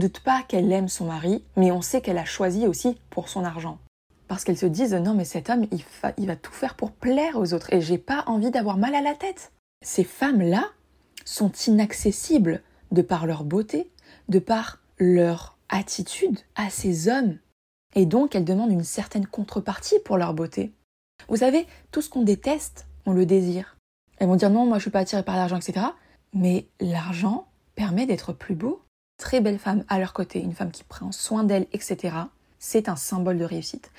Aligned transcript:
doute 0.00 0.20
pas 0.20 0.42
qu'elle 0.42 0.72
aime 0.72 0.88
son 0.88 1.06
mari, 1.06 1.44
mais 1.56 1.70
on 1.70 1.82
sait 1.82 2.00
qu'elle 2.00 2.18
a 2.18 2.24
choisi 2.24 2.66
aussi 2.66 2.98
pour 3.10 3.28
son 3.28 3.44
argent. 3.44 3.78
Parce 4.26 4.44
qu'elles 4.44 4.58
se 4.58 4.66
disent 4.66 4.94
non 4.94 5.14
mais 5.14 5.24
cet 5.24 5.50
homme 5.50 5.66
il, 5.70 5.84
il 6.18 6.26
va 6.26 6.36
tout 6.36 6.52
faire 6.52 6.74
pour 6.74 6.92
plaire 6.92 7.36
aux 7.36 7.54
autres 7.54 7.72
et 7.72 7.80
j'ai 7.80 7.98
pas 7.98 8.24
envie 8.26 8.50
d'avoir 8.50 8.76
mal 8.76 8.94
à 8.94 9.02
la 9.02 9.14
tête. 9.14 9.52
Ces 9.84 10.04
femmes-là 10.04 10.64
sont 11.24 11.52
inaccessibles 11.66 12.62
de 12.90 13.02
par 13.02 13.26
leur 13.26 13.44
beauté, 13.44 13.90
de 14.28 14.38
par 14.38 14.78
leur 14.98 15.56
attitude 15.68 16.38
à 16.54 16.70
ces 16.70 17.08
hommes. 17.08 17.38
Et 17.94 18.06
donc 18.06 18.34
elles 18.34 18.44
demandent 18.44 18.72
une 18.72 18.84
certaine 18.84 19.26
contrepartie 19.26 19.98
pour 20.04 20.16
leur 20.16 20.34
beauté. 20.34 20.72
Vous 21.28 21.36
savez, 21.36 21.66
tout 21.90 22.02
ce 22.02 22.08
qu'on 22.08 22.22
déteste, 22.22 22.86
on 23.06 23.12
le 23.12 23.26
désire. 23.26 23.76
Elles 24.18 24.28
vont 24.28 24.36
dire 24.36 24.50
non, 24.50 24.66
moi 24.66 24.78
je 24.78 24.82
suis 24.82 24.90
pas 24.90 25.00
attirée 25.00 25.22
par 25.22 25.36
l'argent, 25.36 25.56
etc. 25.56 25.86
Mais 26.34 26.66
l'argent 26.80 27.46
permet 27.74 28.06
d'être 28.06 28.32
plus 28.32 28.54
beau. 28.54 28.82
Très 29.20 29.42
belle 29.42 29.58
femme 29.58 29.84
à 29.90 29.98
leur 29.98 30.14
côté, 30.14 30.40
une 30.40 30.54
femme 30.54 30.70
qui 30.70 30.82
prend 30.82 31.12
soin 31.12 31.44
d'elle, 31.44 31.66
etc. 31.74 32.16
C'est 32.58 32.88
un 32.88 32.96
symbole 32.96 33.36
de 33.36 33.44
réussite. 33.44 33.92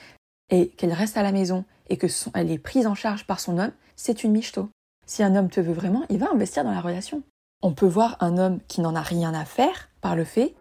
Et 0.49 0.69
qu'elle 0.69 0.91
reste 0.91 1.15
à 1.15 1.21
la 1.21 1.31
maison 1.31 1.63
et 1.89 1.97
que 1.97 2.07
elle 2.33 2.49
est 2.49 2.57
prise 2.57 2.87
en 2.87 2.95
charge 2.95 3.27
par 3.27 3.39
son 3.39 3.59
homme, 3.59 3.71
c'est 3.95 4.23
une 4.23 4.31
michto. 4.31 4.69
Si 5.05 5.21
un 5.21 5.35
homme 5.35 5.51
te 5.51 5.61
veut 5.61 5.73
vraiment, 5.73 6.05
il 6.09 6.17
va 6.17 6.31
investir 6.31 6.63
dans 6.63 6.71
la 6.71 6.81
relation. 6.81 7.21
On 7.61 7.71
peut 7.71 7.85
voir 7.85 8.17
un 8.19 8.39
homme 8.39 8.61
qui 8.67 8.81
n'en 8.81 8.95
a 8.95 9.01
rien 9.01 9.35
à 9.35 9.45
faire 9.45 9.89
par 10.01 10.15
le 10.15 10.23
fait 10.23 10.55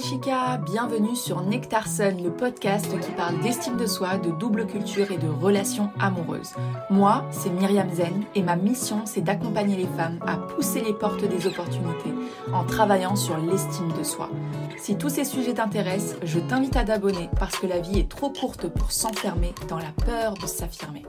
chica, 0.00 0.56
bienvenue 0.56 1.14
sur 1.14 1.42
Nectar 1.42 1.86
Sun, 1.86 2.22
le 2.22 2.30
podcast 2.30 2.86
qui 3.00 3.10
parle 3.12 3.38
d'estime 3.40 3.76
de 3.76 3.86
soi, 3.86 4.16
de 4.16 4.30
double 4.30 4.66
culture 4.66 5.10
et 5.10 5.18
de 5.18 5.28
relations 5.28 5.90
amoureuses. 5.98 6.54
Moi, 6.88 7.26
c'est 7.30 7.50
Myriam 7.50 7.90
Zen 7.92 8.24
et 8.34 8.42
ma 8.42 8.56
mission, 8.56 9.02
c'est 9.04 9.20
d'accompagner 9.20 9.76
les 9.76 9.86
femmes 9.86 10.18
à 10.26 10.36
pousser 10.36 10.80
les 10.80 10.94
portes 10.94 11.24
des 11.24 11.46
opportunités 11.46 12.14
en 12.52 12.64
travaillant 12.64 13.14
sur 13.14 13.36
l'estime 13.36 13.92
de 13.92 14.02
soi. 14.02 14.30
Si 14.78 14.96
tous 14.96 15.10
ces 15.10 15.24
sujets 15.24 15.54
t'intéressent, 15.54 16.16
je 16.22 16.40
t'invite 16.40 16.76
à 16.76 16.84
t'abonner 16.84 17.28
parce 17.38 17.58
que 17.58 17.66
la 17.66 17.80
vie 17.80 17.98
est 17.98 18.08
trop 18.08 18.30
courte 18.30 18.68
pour 18.68 18.92
s'enfermer 18.92 19.54
dans 19.68 19.78
la 19.78 19.92
peur 20.06 20.34
de 20.34 20.46
s'affirmer. 20.46 21.04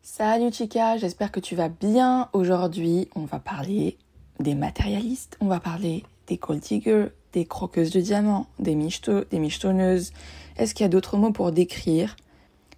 Salut 0.00 0.52
chica, 0.52 0.96
j'espère 0.96 1.30
que 1.30 1.40
tu 1.40 1.54
vas 1.54 1.68
bien. 1.68 2.28
Aujourd'hui, 2.32 3.08
on 3.14 3.24
va 3.24 3.38
parler 3.38 3.98
des 4.40 4.56
matérialistes, 4.56 5.36
on 5.40 5.46
va 5.46 5.60
parler 5.60 6.04
des 6.26 6.38
gold 6.38 6.60
diggers, 6.60 7.08
des 7.32 7.44
croqueuses 7.44 7.90
de 7.90 8.00
diamants, 8.00 8.46
des 8.58 8.74
des 8.74 9.38
michetonneuses. 9.38 10.12
Est-ce 10.56 10.74
qu'il 10.74 10.84
y 10.84 10.86
a 10.86 10.90
d'autres 10.90 11.16
mots 11.16 11.32
pour 11.32 11.52
décrire? 11.52 12.16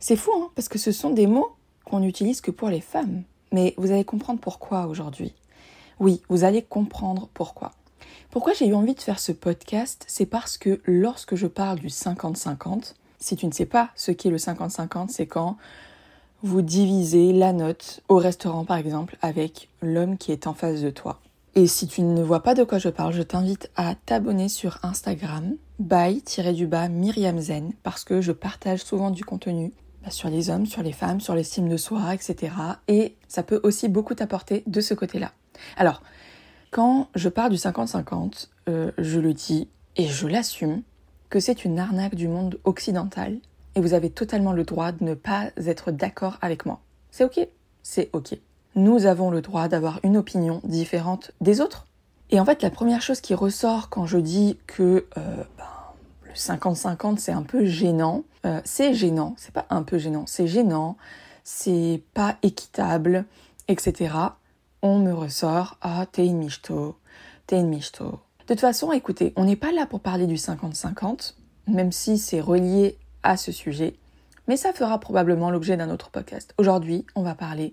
C'est 0.01 0.17
fou, 0.17 0.31
hein, 0.37 0.51
parce 0.55 0.69
que 0.69 0.79
ce 0.79 0.93
sont 0.93 1.11
des 1.11 1.27
mots 1.27 1.53
qu'on 1.85 2.01
n'utilise 2.01 2.41
que 2.41 2.51
pour 2.51 2.69
les 2.69 2.81
femmes. 2.81 3.23
Mais 3.53 3.75
vous 3.77 3.91
allez 3.91 4.05
comprendre 4.05 4.41
pourquoi 4.41 4.87
aujourd'hui. 4.87 5.33
Oui, 6.01 6.23
vous 6.29 6.45
allez 6.45 6.63
comprendre 6.63 7.29
pourquoi. 7.35 7.73
Pourquoi 8.31 8.53
j'ai 8.53 8.67
eu 8.67 8.75
envie 8.75 8.95
de 8.95 9.01
faire 9.01 9.21
ce 9.21 9.33
podcast 9.33 10.05
C'est 10.09 10.27
parce 10.27 10.59
que 10.59 10.81
lorsque 10.85 11.37
je 11.37 11.47
parle 11.47 11.79
du 11.79 11.89
50-50, 11.89 12.95
si 13.21 13.37
tu 13.37 13.47
ne 13.47 13.53
sais 13.53 13.67
pas 13.67 13.91
ce 13.95 14.11
qu'est 14.11 14.31
le 14.31 14.39
50-50, 14.39 15.09
c'est 15.09 15.27
quand 15.27 15.57
vous 16.43 16.61
divisez 16.61 17.33
la 17.33 17.53
note 17.53 18.03
au 18.09 18.19
restaurant 18.19 18.65
par 18.65 18.77
exemple 18.77 19.17
avec 19.23 19.69
l'homme 19.81 20.19
qui 20.19 20.33
est 20.33 20.47
en 20.47 20.53
face 20.53 20.83
de 20.83 20.91
toi. 20.91 21.21
Et 21.57 21.69
si 21.69 21.87
tu 21.87 22.03
ne 22.03 22.21
vois 22.21 22.43
pas 22.43 22.55
de 22.55 22.65
quoi 22.65 22.79
je 22.79 22.89
parle, 22.89 23.13
je 23.13 23.23
t'invite 23.23 23.71
à 23.77 23.95
t'abonner 23.95 24.49
sur 24.49 24.81
Instagram, 24.83 25.55
by-du-bas 25.79 26.89
Myriam 26.89 27.39
Zen, 27.39 27.73
parce 27.85 28.03
que 28.03 28.21
je 28.21 28.33
partage 28.33 28.83
souvent 28.83 29.13
du 29.13 29.25
contenu 29.25 29.73
bah, 30.03 30.11
sur 30.11 30.29
les 30.29 30.51
hommes, 30.51 30.67
sur 30.67 30.83
les 30.83 30.91
femmes, 30.91 31.21
sur 31.21 31.37
l'estime 31.37 31.69
de 31.69 31.77
soi, 31.77 32.13
etc. 32.13 32.53
Et 32.89 33.15
ça 33.29 33.45
peut 33.45 33.61
aussi 33.63 33.89
beaucoup 33.89 34.15
t'apporter 34.15 34.65
de 34.67 34.81
ce 34.81 34.95
côté-là. 34.95 35.31
Alors, 35.77 36.03
quand 36.73 37.09
je 37.15 37.29
parle 37.29 37.53
du 37.53 37.57
50-50, 37.57 38.49
euh, 38.69 38.91
je 38.99 39.21
le 39.21 39.33
dis 39.33 39.69
et 39.95 40.09
je 40.09 40.27
l'assume 40.27 40.83
que 41.31 41.39
c'est 41.39 41.65
une 41.65 41.79
arnaque 41.79 42.17
du 42.17 42.27
monde 42.27 42.59
occidental 42.65 43.39
et 43.77 43.81
vous 43.81 43.95
avez 43.95 44.11
totalement 44.11 44.53
le 44.53 44.65
droit 44.65 44.91
de 44.91 45.05
ne 45.05 45.15
pas 45.15 45.51
être 45.57 45.93
d'accord 45.93 46.37
avec 46.43 46.67
moi. 46.67 46.81
C'est 47.13 47.23
ok, 47.23 47.47
c'est 47.85 48.11
ok 48.13 48.37
nous 48.75 49.07
avons 49.07 49.31
le 49.31 49.41
droit 49.41 49.69
d'avoir 49.69 50.01
une 50.03 50.17
opinion 50.17 50.61
différente 50.65 51.33
des 51.41 51.61
autres. 51.61 51.87
Et 52.31 52.41
en 52.41 52.45
fait, 52.45 52.63
la 52.63 52.71
première 52.71 53.03
chose 53.03 53.21
qui 53.21 53.35
ressort 53.35 53.91
quand 53.91 54.07
je 54.07 54.19
dis 54.19 54.59
que 54.67 55.07
euh, 55.17 55.45
ben, 55.59 55.65
le 56.25 56.33
50-50 56.33 57.19
c'est 57.19 57.33
un 57.33 57.43
peu 57.43 57.65
gênant, 57.65 58.25
euh, 58.47 58.61
c'est 58.65 58.95
gênant, 58.95 59.35
c'est 59.37 59.53
pas 59.53 59.67
un 59.71 59.83
peu 59.83 59.99
gênant, 59.99 60.25
c'est 60.27 60.47
gênant, 60.47 60.97
c'est 61.45 62.03
pas 62.15 62.37
équitable, 62.43 63.25
etc. 63.69 64.15
On 64.83 64.99
me 64.99 65.13
ressort 65.13 65.79
Ah, 65.83 66.07
t'es 66.11 66.27
une 66.27 66.39
michto, 66.39 66.97
t'es 67.47 67.61
une 67.61 67.69
michto. 67.69 68.21
De 68.47 68.55
toute 68.55 68.61
façon, 68.61 68.93
écoutez, 68.93 69.33
on 69.37 69.45
n'est 69.45 69.57
pas 69.57 69.73
là 69.73 69.87
pour 69.87 70.01
parler 70.01 70.27
du 70.27 70.35
50-50, 70.35 71.35
même 71.67 71.93
si 71.93 72.19
c'est 72.19 72.41
relié 72.41 72.99
à 73.23 73.37
ce 73.37 73.53
sujet, 73.53 73.97
mais 74.49 74.57
ça 74.57 74.73
fera 74.73 74.99
probablement 74.99 75.51
l'objet 75.51 75.77
d'un 75.77 75.91
autre 75.91 76.11
podcast. 76.11 76.53
Aujourd'hui, 76.59 77.07
on 77.15 77.23
va 77.23 77.35
parler 77.35 77.73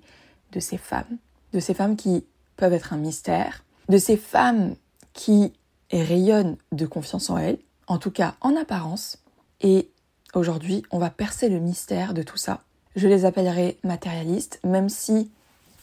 de 0.51 0.59
ces 0.59 0.77
femmes, 0.77 1.17
de 1.53 1.59
ces 1.59 1.73
femmes 1.73 1.95
qui 1.95 2.25
peuvent 2.57 2.73
être 2.73 2.93
un 2.93 2.97
mystère, 2.97 3.63
de 3.89 3.97
ces 3.97 4.17
femmes 4.17 4.75
qui 5.13 5.53
rayonnent 5.91 6.57
de 6.71 6.85
confiance 6.85 7.29
en 7.29 7.37
elles, 7.37 7.59
en 7.87 7.97
tout 7.97 8.11
cas 8.11 8.35
en 8.41 8.55
apparence. 8.55 9.17
Et 9.61 9.89
aujourd'hui, 10.33 10.83
on 10.91 10.99
va 10.99 11.09
percer 11.09 11.49
le 11.49 11.59
mystère 11.59 12.13
de 12.13 12.23
tout 12.23 12.37
ça. 12.37 12.61
Je 12.95 13.07
les 13.07 13.25
appellerai 13.25 13.77
matérialistes, 13.83 14.59
même 14.63 14.89
si 14.89 15.31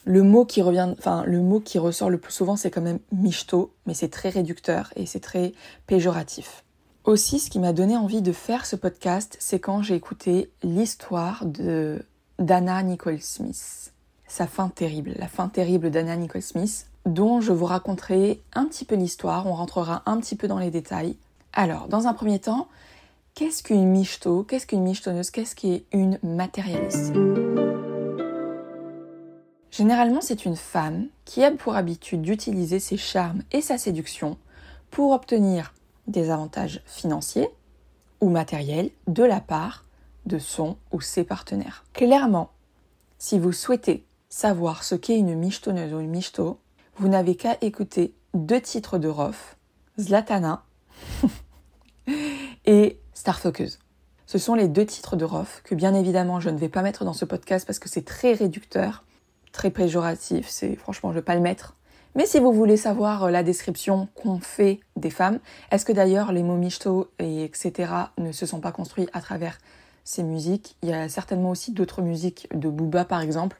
le 0.05 0.23
mot 0.23 0.45
qui 0.45 0.63
revient, 0.63 0.95
enfin 0.99 1.25
le 1.27 1.41
mot 1.41 1.61
qui 1.61 1.79
ressort 1.79 2.11
le 2.11 2.19
plus 2.19 2.33
souvent, 2.33 2.57
c'est 2.57 2.71
quand 2.71 2.81
même 2.81 3.01
michto, 3.13 3.75
mais 3.87 3.95
c'est 3.95 4.09
très 4.09 4.31
réducteur 4.31 4.93
et 4.97 5.07
c'est 5.07 5.21
très 5.21 5.53
péjoratif. 5.87 6.65
Aussi, 7.05 7.39
ce 7.39 7.51
qui 7.51 7.59
m'a 7.59 7.73
donné 7.73 7.97
envie 7.97 8.23
de 8.23 8.33
faire 8.33 8.67
ce 8.67 8.77
podcast, 8.77 9.37
c'est 9.41 9.61
quand 9.61 9.83
j'ai 9.83 9.95
écouté 9.95 10.51
l'histoire 10.63 11.45
de 11.45 12.03
d'Anna 12.39 12.83
Nicole 12.83 13.21
Smith 13.21 13.93
sa 14.29 14.47
fin 14.47 14.69
terrible, 14.69 15.15
la 15.17 15.27
fin 15.27 15.49
terrible 15.49 15.91
d'Anna 15.91 16.17
Nicole 16.17 16.43
Smith, 16.43 16.87
dont 17.07 17.41
je 17.41 17.53
vous 17.53 17.65
raconterai 17.65 18.41
un 18.55 18.67
petit 18.67 18.85
peu 18.85 18.95
l'histoire, 18.95 19.47
on 19.47 19.55
rentrera 19.55 20.03
un 20.07 20.19
petit 20.19 20.37
peu 20.37 20.47
dans 20.47 20.59
les 20.59 20.71
détails. 20.71 21.17
Alors, 21.53 21.89
dans 21.89 22.07
un 22.07 22.15
premier 22.15 22.39
temps, 22.39 22.69
qu'est-ce 23.35 23.63
qu'une 23.63 23.89
michto? 23.89 24.45
Qu'est-ce 24.45 24.67
qu'une 24.67 24.83
michetonneuse 24.83 25.31
Qu'est-ce 25.31 25.57
qu'est 25.57 25.85
une 25.93 26.19
matérialiste? 26.23 27.15
Généralement, 29.71 30.21
c'est 30.21 30.45
une 30.45 30.57
femme 30.57 31.07
qui 31.25 31.43
a 31.45 31.51
pour 31.51 31.77
habitude 31.77 32.23
d'utiliser 32.23 32.81
ses 32.81 32.97
charmes 32.97 33.43
et 33.53 33.61
sa 33.61 33.79
séduction 33.79 34.37
pour 34.91 35.13
obtenir 35.13 35.73
des 36.07 36.31
avantages 36.31 36.83
financiers 36.87 37.49
ou 38.21 38.29
matériels 38.29 38.91
de 39.07 39.23
la 39.23 39.41
part 39.41 39.85
de 40.27 40.39
son 40.39 40.77
ou 40.93 41.01
ses 41.01 41.25
partenaires. 41.25 41.85
Clairement, 41.93 42.51
si 43.19 43.39
vous 43.39 43.53
souhaitez 43.53 44.05
savoir 44.39 44.85
ce 44.85 44.95
qu'est 44.95 45.19
une 45.19 45.35
michetonneuse 45.35 45.93
ou 45.93 45.99
une 45.99 46.11
michto, 46.11 46.61
vous 46.99 47.09
n'avez 47.09 47.35
qu'à 47.35 47.57
écouter 47.61 48.15
deux 48.35 48.61
titres 48.61 48.97
de 48.97 49.09
Rof, 49.09 49.57
Zlatana 49.99 50.63
et 52.65 53.01
Starfuckers. 53.15 53.81
Ce 54.27 54.39
sont 54.39 54.55
les 54.55 54.69
deux 54.69 54.87
titres 54.87 55.17
de 55.17 55.25
Rof 55.25 55.61
que 55.65 55.75
bien 55.75 55.93
évidemment 55.93 56.39
je 56.39 56.51
ne 56.51 56.57
vais 56.57 56.69
pas 56.69 56.83
mettre 56.83 57.05
dans 57.05 57.15
ce 57.15 57.25
podcast 57.25 57.67
parce 57.67 57.81
que 57.81 57.89
c'est 57.89 58.05
très 58.05 58.33
réducteur, 58.33 59.03
très 59.51 59.71
péjoratif, 59.71 60.47
c'est 60.49 60.77
franchement 60.77 61.11
je 61.11 61.17
ne 61.17 61.21
vais 61.21 61.25
pas 61.25 61.35
le 61.35 61.41
mettre. 61.41 61.75
Mais 62.15 62.25
si 62.25 62.39
vous 62.39 62.53
voulez 62.53 62.77
savoir 62.77 63.25
euh, 63.25 63.31
la 63.33 63.43
description 63.43 64.07
qu'on 64.15 64.39
fait 64.39 64.79
des 64.95 65.11
femmes, 65.11 65.41
est-ce 65.73 65.85
que 65.85 65.93
d'ailleurs 65.93 66.31
les 66.31 66.45
mots 66.45 66.57
michto 66.57 67.11
et 67.19 67.43
etc. 67.43 67.93
ne 68.19 68.31
se 68.31 68.47
sont 68.47 68.61
pas 68.61 68.71
construits 68.71 69.09
à 69.13 69.21
travers 69.21 69.59
ces 70.05 70.23
musiques? 70.23 70.77
Il 70.85 70.91
y 70.91 70.93
a 70.93 71.09
certainement 71.09 71.51
aussi 71.51 71.73
d'autres 71.73 72.03
musiques 72.03 72.47
de 72.55 72.69
Booba 72.69 73.05
par 73.05 73.21
exemple 73.21 73.59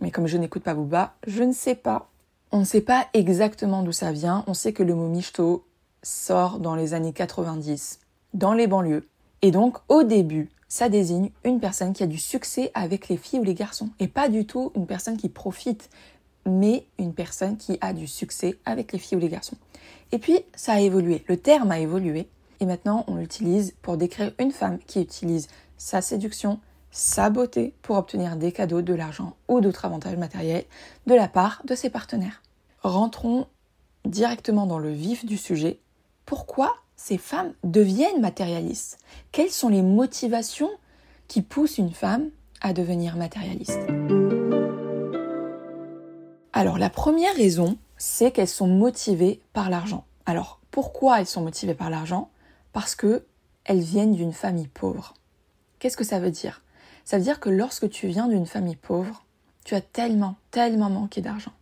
mais 0.00 0.10
comme 0.10 0.26
je 0.26 0.36
n'écoute 0.36 0.62
pas 0.62 0.74
Booba, 0.74 1.14
je 1.26 1.42
ne 1.42 1.52
sais 1.52 1.74
pas. 1.74 2.10
On 2.52 2.60
ne 2.60 2.64
sait 2.64 2.80
pas 2.80 3.06
exactement 3.14 3.82
d'où 3.82 3.92
ça 3.92 4.12
vient. 4.12 4.44
On 4.46 4.54
sait 4.54 4.72
que 4.72 4.82
le 4.82 4.94
mot 4.94 5.08
michto 5.08 5.64
sort 6.02 6.58
dans 6.58 6.74
les 6.74 6.94
années 6.94 7.12
90, 7.12 8.00
dans 8.34 8.52
les 8.52 8.66
banlieues. 8.66 9.08
Et 9.42 9.50
donc, 9.50 9.78
au 9.88 10.02
début, 10.02 10.50
ça 10.68 10.88
désigne 10.88 11.30
une 11.44 11.60
personne 11.60 11.92
qui 11.92 12.02
a 12.02 12.06
du 12.06 12.18
succès 12.18 12.70
avec 12.74 13.08
les 13.08 13.16
filles 13.16 13.40
ou 13.40 13.44
les 13.44 13.54
garçons. 13.54 13.90
Et 14.00 14.08
pas 14.08 14.28
du 14.28 14.46
tout 14.46 14.72
une 14.74 14.86
personne 14.86 15.16
qui 15.16 15.28
profite, 15.28 15.90
mais 16.46 16.86
une 16.98 17.14
personne 17.14 17.56
qui 17.56 17.78
a 17.80 17.92
du 17.92 18.06
succès 18.06 18.58
avec 18.64 18.92
les 18.92 18.98
filles 18.98 19.18
ou 19.18 19.20
les 19.20 19.28
garçons. 19.28 19.56
Et 20.12 20.18
puis, 20.18 20.40
ça 20.54 20.74
a 20.74 20.80
évolué. 20.80 21.24
Le 21.28 21.36
terme 21.36 21.70
a 21.70 21.78
évolué. 21.78 22.28
Et 22.60 22.66
maintenant, 22.66 23.04
on 23.08 23.16
l'utilise 23.16 23.74
pour 23.82 23.96
décrire 23.96 24.32
une 24.38 24.52
femme 24.52 24.78
qui 24.78 25.00
utilise 25.00 25.48
sa 25.76 26.00
séduction, 26.00 26.60
sa 26.94 27.28
beauté 27.28 27.74
pour 27.82 27.96
obtenir 27.96 28.36
des 28.36 28.52
cadeaux, 28.52 28.80
de 28.80 28.94
l'argent 28.94 29.34
ou 29.48 29.60
d'autres 29.60 29.84
avantages 29.84 30.16
matériels 30.16 30.64
de 31.08 31.14
la 31.14 31.26
part 31.26 31.60
de 31.64 31.74
ses 31.74 31.90
partenaires. 31.90 32.40
Rentrons 32.82 33.48
directement 34.04 34.64
dans 34.64 34.78
le 34.78 34.90
vif 34.90 35.26
du 35.26 35.36
sujet. 35.36 35.80
Pourquoi 36.24 36.72
ces 36.94 37.18
femmes 37.18 37.52
deviennent 37.64 38.20
matérialistes? 38.20 38.98
Quelles 39.32 39.50
sont 39.50 39.68
les 39.68 39.82
motivations 39.82 40.70
qui 41.26 41.42
poussent 41.42 41.78
une 41.78 41.92
femme 41.92 42.30
à 42.60 42.72
devenir 42.72 43.16
matérialiste? 43.16 43.80
Alors 46.52 46.78
la 46.78 46.90
première 46.90 47.34
raison, 47.34 47.76
c'est 47.98 48.30
qu'elles 48.30 48.46
sont 48.46 48.68
motivées 48.68 49.40
par 49.52 49.68
l'argent. 49.68 50.04
Alors 50.26 50.60
pourquoi 50.70 51.18
elles 51.18 51.26
sont 51.26 51.42
motivées 51.42 51.74
par 51.74 51.90
l'argent? 51.90 52.30
Parce 52.72 52.94
que 52.94 53.24
elles 53.64 53.80
viennent 53.80 54.14
d'une 54.14 54.32
famille 54.32 54.68
pauvre. 54.68 55.14
Qu'est-ce 55.80 55.96
que 55.96 56.04
ça 56.04 56.20
veut 56.20 56.30
dire? 56.30 56.63
Ça 57.04 57.18
veut 57.18 57.24
dire 57.24 57.40
que 57.40 57.50
lorsque 57.50 57.88
tu 57.90 58.06
viens 58.06 58.28
d'une 58.28 58.46
famille 58.46 58.76
pauvre, 58.76 59.24
tu 59.64 59.74
as 59.74 59.80
tellement, 59.80 60.36
tellement 60.50 60.90
manqué 60.90 61.20
d'argent. 61.20 61.52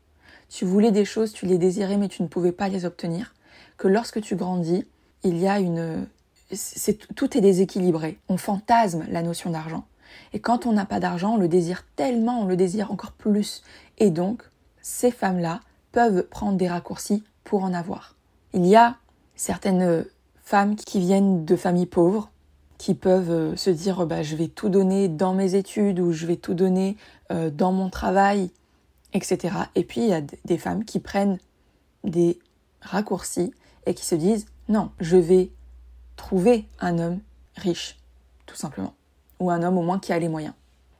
Tu 0.48 0.64
voulais 0.64 0.92
des 0.92 1.04
choses, 1.04 1.32
tu 1.32 1.46
les 1.46 1.58
désirais, 1.58 1.96
mais 1.96 2.08
tu 2.08 2.22
ne 2.22 2.28
pouvais 2.28 2.52
pas 2.52 2.68
les 2.68 2.84
obtenir. 2.84 3.34
Que 3.76 3.88
lorsque 3.88 4.20
tu 4.20 4.36
grandis, 4.36 4.86
il 5.24 5.38
y 5.38 5.48
a 5.48 5.60
une. 5.60 6.06
tout 7.16 7.36
est 7.36 7.40
déséquilibré. 7.40 8.18
On 8.28 8.36
fantasme 8.36 9.06
la 9.08 9.22
notion 9.22 9.50
d'argent. 9.50 9.84
Et 10.32 10.40
quand 10.40 10.66
on 10.66 10.72
n'a 10.72 10.84
pas 10.84 11.00
d'argent, 11.00 11.34
on 11.34 11.38
le 11.38 11.48
désire 11.48 11.84
tellement, 11.96 12.42
on 12.42 12.44
le 12.44 12.56
désire 12.56 12.92
encore 12.92 13.12
plus. 13.12 13.62
Et 13.98 14.10
donc, 14.10 14.42
ces 14.82 15.10
femmes-là 15.10 15.60
peuvent 15.92 16.24
prendre 16.24 16.58
des 16.58 16.68
raccourcis 16.68 17.24
pour 17.44 17.64
en 17.64 17.72
avoir. 17.72 18.14
Il 18.52 18.66
y 18.66 18.76
a 18.76 18.96
certaines 19.36 20.04
femmes 20.42 20.76
qui 20.76 21.00
viennent 21.00 21.44
de 21.44 21.56
familles 21.56 21.86
pauvres, 21.86 22.30
qui 22.82 22.94
peuvent 22.94 23.30
euh, 23.30 23.54
se 23.54 23.70
dire 23.70 24.04
bah, 24.06 24.24
je 24.24 24.34
vais 24.34 24.48
tout 24.48 24.68
donner 24.68 25.06
dans 25.06 25.34
mes 25.34 25.54
études 25.54 26.00
ou 26.00 26.10
je 26.10 26.26
vais 26.26 26.34
tout 26.34 26.52
donner 26.52 26.96
euh, 27.30 27.48
dans 27.48 27.70
mon 27.70 27.88
travail, 27.90 28.50
etc. 29.12 29.54
Et 29.76 29.84
puis 29.84 30.00
il 30.00 30.08
y 30.08 30.12
a 30.12 30.20
des 30.20 30.58
femmes 30.58 30.84
qui 30.84 30.98
prennent 30.98 31.38
des 32.02 32.40
raccourcis 32.80 33.54
et 33.86 33.94
qui 33.94 34.04
se 34.04 34.16
disent 34.16 34.46
non, 34.68 34.90
je 34.98 35.16
vais 35.16 35.52
trouver 36.16 36.66
un 36.80 36.98
homme 36.98 37.20
riche, 37.54 38.00
tout 38.46 38.56
simplement, 38.56 38.94
ou 39.38 39.52
un 39.52 39.62
homme 39.62 39.78
au 39.78 39.82
moins 39.82 40.00
qui 40.00 40.12
a 40.12 40.18
les 40.18 40.28
moyens. 40.28 40.54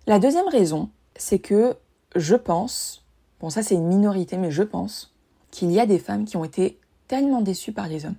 La 0.07 0.21
deuxième 0.21 0.47
raison, 0.47 0.89
c'est 1.17 1.41
que 1.41 1.75
je 2.15 2.37
pense, 2.37 3.05
bon 3.41 3.51
ça 3.51 3.65
c'est 3.65 3.75
une 3.75 3.89
minorité, 3.89 4.37
mais 4.37 4.53
je 4.53 4.63
pense 4.63 5.13
qu'il 5.51 5.73
y 5.73 5.81
a 5.81 5.87
des 5.87 5.99
femmes 5.99 6.27
qui 6.27 6.37
ont 6.37 6.45
été 6.45 6.79
tellement 7.09 7.41
déçues 7.41 7.73
par 7.73 7.89
les 7.89 8.07
hommes, 8.07 8.15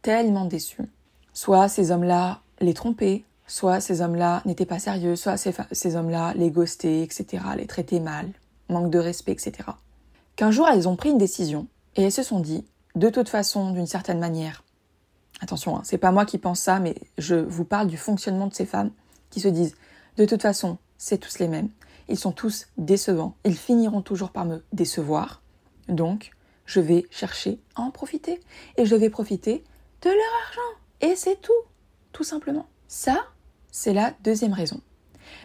tellement 0.00 0.46
déçues. 0.46 0.88
Soit 1.34 1.68
ces 1.68 1.90
hommes-là 1.90 2.40
les 2.62 2.74
trompaient, 2.74 3.24
soit 3.46 3.80
ces 3.80 4.00
hommes-là 4.00 4.40
n'étaient 4.46 4.66
pas 4.66 4.78
sérieux, 4.78 5.16
soit 5.16 5.36
ces, 5.36 5.52
ces 5.72 5.96
hommes-là 5.96 6.32
les 6.34 6.50
ghostaient, 6.50 7.02
etc., 7.02 7.44
les 7.56 7.66
traitaient 7.66 8.00
mal, 8.00 8.30
manque 8.70 8.90
de 8.90 8.98
respect, 8.98 9.32
etc. 9.32 9.52
Qu'un 10.36 10.50
jour 10.50 10.68
elles 10.68 10.88
ont 10.88 10.96
pris 10.96 11.10
une 11.10 11.18
décision 11.18 11.66
et 11.96 12.02
elles 12.02 12.12
se 12.12 12.22
sont 12.22 12.40
dit, 12.40 12.64
de 12.94 13.10
toute 13.10 13.28
façon, 13.28 13.72
d'une 13.72 13.86
certaine 13.86 14.18
manière, 14.18 14.64
attention, 15.40 15.76
hein, 15.76 15.82
c'est 15.84 15.98
pas 15.98 16.12
moi 16.12 16.24
qui 16.24 16.38
pense 16.38 16.60
ça, 16.60 16.78
mais 16.78 16.94
je 17.18 17.34
vous 17.34 17.64
parle 17.64 17.88
du 17.88 17.96
fonctionnement 17.96 18.46
de 18.46 18.54
ces 18.54 18.66
femmes 18.66 18.90
qui 19.30 19.40
se 19.40 19.48
disent, 19.48 19.74
de 20.16 20.24
toute 20.24 20.42
façon, 20.42 20.78
c'est 20.98 21.18
tous 21.18 21.38
les 21.38 21.48
mêmes, 21.48 21.68
ils 22.08 22.18
sont 22.18 22.32
tous 22.32 22.68
décevants, 22.78 23.34
ils 23.44 23.56
finiront 23.56 24.02
toujours 24.02 24.30
par 24.30 24.44
me 24.44 24.62
décevoir, 24.72 25.42
donc 25.88 26.30
je 26.64 26.80
vais 26.80 27.06
chercher 27.10 27.58
à 27.74 27.82
en 27.82 27.90
profiter 27.90 28.40
et 28.76 28.86
je 28.86 28.94
vais 28.94 29.10
profiter 29.10 29.64
de 30.02 30.08
leur 30.08 30.32
argent. 30.46 30.78
Et 31.00 31.16
c'est 31.16 31.40
tout, 31.40 31.52
tout 32.12 32.24
simplement. 32.24 32.66
Ça, 32.88 33.24
c'est 33.70 33.94
la 33.94 34.12
deuxième 34.22 34.52
raison. 34.52 34.80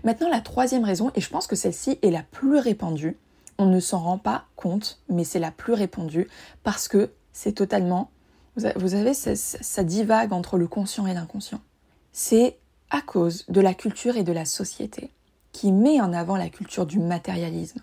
Maintenant, 0.04 0.30
la 0.30 0.42
troisième 0.42 0.84
raison, 0.84 1.12
et 1.16 1.22
je 1.22 1.30
pense 1.30 1.48
que 1.48 1.56
celle-ci 1.56 1.98
est 2.02 2.12
la 2.12 2.24
plus 2.24 2.58
répandue, 2.58 3.18
on 3.58 3.66
ne 3.66 3.80
s'en 3.80 4.00
rend 4.00 4.18
pas 4.18 4.46
compte, 4.56 5.00
mais 5.10 5.24
c'est 5.24 5.40
la 5.40 5.52
plus 5.52 5.74
répandue 5.74 6.28
parce 6.64 6.88
que 6.88 7.12
c'est 7.34 7.54
totalement, 7.54 8.12
vous 8.56 8.90
savez, 8.90 9.14
ça, 9.14 9.84
divague 9.84 10.34
entre 10.34 10.58
le 10.58 10.68
conscient 10.68 11.08
et 11.08 11.14
l'inconscient. 11.14 11.62
C'est 12.12 12.58
à 12.90 13.02
cause 13.02 13.46
de 13.48 13.62
la 13.62 13.74
culture 13.74 14.18
et 14.18 14.24
de 14.24 14.31
la 14.31 14.46
société 14.46 15.12
qui 15.52 15.72
met 15.72 16.00
en 16.02 16.13
avant 16.13 16.38
la 16.38 16.50
culture 16.50 16.86
du 16.86 17.00
matérialisme. 17.00 17.81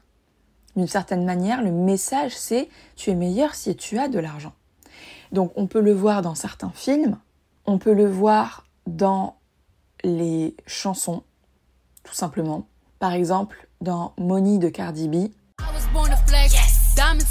D'une 0.77 0.89
certaine 0.89 1.25
manière, 1.25 1.63
le 1.63 1.71
message 1.71 2.37
c'est 2.37 2.69
tu 2.97 3.11
es 3.11 3.15
meilleur 3.15 3.55
si 3.55 3.77
tu 3.77 3.99
as 3.99 4.09
de 4.09 4.19
l'argent. 4.19 4.55
Donc 5.33 5.53
on 5.57 5.67
peut 5.67 5.81
le 5.81 5.93
voir 5.93 6.23
dans 6.23 6.35
certains 6.35 6.71
films, 6.71 7.19
on 7.67 7.79
peut 7.79 7.93
le 7.93 8.09
voir 8.09 8.67
dans 8.87 9.37
les 10.03 10.57
chansons, 10.67 11.23
tout 12.03 12.15
simplement. 12.15 12.69
Par 12.99 13.13
exemple, 13.13 13.69
dans 13.81 14.15
Money 14.19 14.59
de 14.59 14.69
Cardi 14.69 15.09
B, 15.09 15.31
Diamonds 16.95 17.25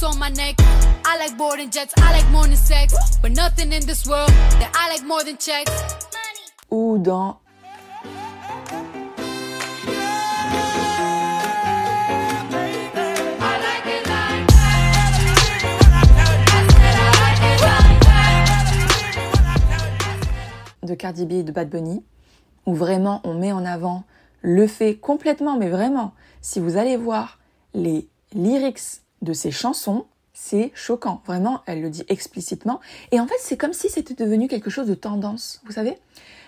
on 6.72 7.40
Cardi 20.96 21.26
B 21.26 21.34
et 21.34 21.44
de 21.44 21.52
Bad 21.52 21.70
Bunny, 21.70 22.04
où 22.66 22.74
vraiment 22.74 23.22
on 23.24 23.34
met 23.34 23.52
en 23.52 23.66
avant 23.66 24.04
le 24.42 24.68
fait 24.68 24.96
complètement, 24.96 25.58
mais 25.58 25.70
vraiment, 25.70 26.14
si 26.42 26.60
vous 26.60 26.78
allez 26.78 26.98
voir 26.98 27.40
les 27.74 28.08
lyrics 28.34 29.02
de 29.22 29.34
ses 29.34 29.52
chansons, 29.52 30.06
c'est 30.34 30.72
choquant. 30.74 31.22
Vraiment, 31.26 31.62
elle 31.66 31.82
le 31.82 31.90
dit 31.90 32.04
explicitement. 32.10 32.80
Et 33.12 33.20
en 33.20 33.28
fait, 33.28 33.38
c'est 33.40 33.58
comme 33.58 33.74
si 33.74 33.90
c'était 33.90 34.16
devenu 34.16 34.48
quelque 34.48 34.70
chose 34.70 34.88
de 34.88 34.96
tendance, 34.96 35.62
vous 35.66 35.72
savez 35.72 35.98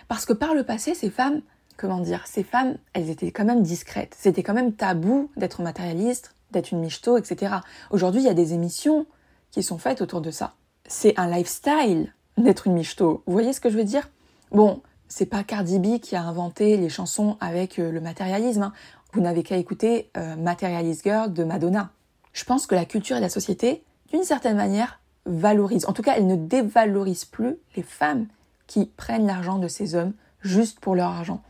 Parce 0.07 0.25
que 0.25 0.33
par 0.33 0.53
le 0.53 0.63
passé, 0.63 0.94
ces 0.94 1.09
femmes, 1.09 1.41
comment 1.77 2.00
dire, 2.00 2.25
ces 2.27 2.44
femmes, 2.44 2.77
elles 2.94 3.09
étaient 3.09 3.31
quand 3.31 3.45
même 3.45 3.63
discrètes. 3.63 4.15
C'était 4.19 4.44
quand 4.44 4.53
même 4.53 4.74
tabou 4.74 5.30
d'être 5.38 5.62
matérialiste, 5.62 6.36
d'être 6.51 6.71
une 6.71 6.80
michto, 6.80 7.18
etc. 7.18 7.56
Aujourd'hui, 7.91 8.21
il 8.21 8.25
y 8.25 8.30
a 8.30 8.33
des 8.33 8.53
émissions 8.53 9.06
qui 9.51 9.63
sont 9.63 9.77
faites 9.77 10.01
autour 10.01 10.21
de 10.21 10.31
ça. 10.31 10.56
C'est 10.88 11.18
un 11.18 11.27
lifestyle 11.30 12.13
d'être 12.38 12.68
une 12.68 12.74
michto. 12.74 13.24
Vous 13.25 13.33
voyez 13.33 13.53
ce 13.53 13.62
que 13.62 13.69
je 13.69 13.77
veux 13.77 13.83
dire? 13.83 14.09
Bon, 14.51 14.81
c'est 15.07 15.25
pas 15.25 15.44
Cardi 15.44 15.80
B 15.80 16.00
qui 16.00 16.15
a 16.15 16.24
inventé 16.24 16.77
les 16.77 16.89
chansons 16.89 17.38
avec 17.39 17.80
euh, 17.80 17.92
le 17.92 18.01
matérialisme. 18.01 18.63
Hein. 18.63 18.74
Vous 19.13 19.21
n'avez 19.21 19.44
qu'à 19.44 19.57
écouter 19.57 20.09
euh, 20.18 20.36
Materialist 20.36 21.03
Girl 21.03 21.31
de 21.33 21.44
Madonna 21.44 21.92
je 22.36 22.44
pense 22.44 22.68
que 22.68 22.75
la 22.75 22.86
culture 22.86 23.15
et 23.15 23.21
la 23.21 23.30
société, 23.30 23.81
d'une 24.12 24.24
certaine 24.24 24.57
manière, 24.57 25.00
valorisent, 25.25 25.86
en 25.88 25.94
tout 25.94 26.01
cas, 26.01 26.15
elles 26.18 26.27
ne 26.27 26.36
dévalorisent 26.36 27.25
plus 27.25 27.56
les 27.77 27.81
femmes 27.81 28.27
qui 28.68 28.86
prennent 28.97 29.25
l'argent 29.25 29.57
de 29.57 29.69
ces 29.69 29.95
hommes 29.95 30.12
juste 30.42 30.81
pour 30.81 30.95
leur 30.95 31.09
argent, 31.09 31.41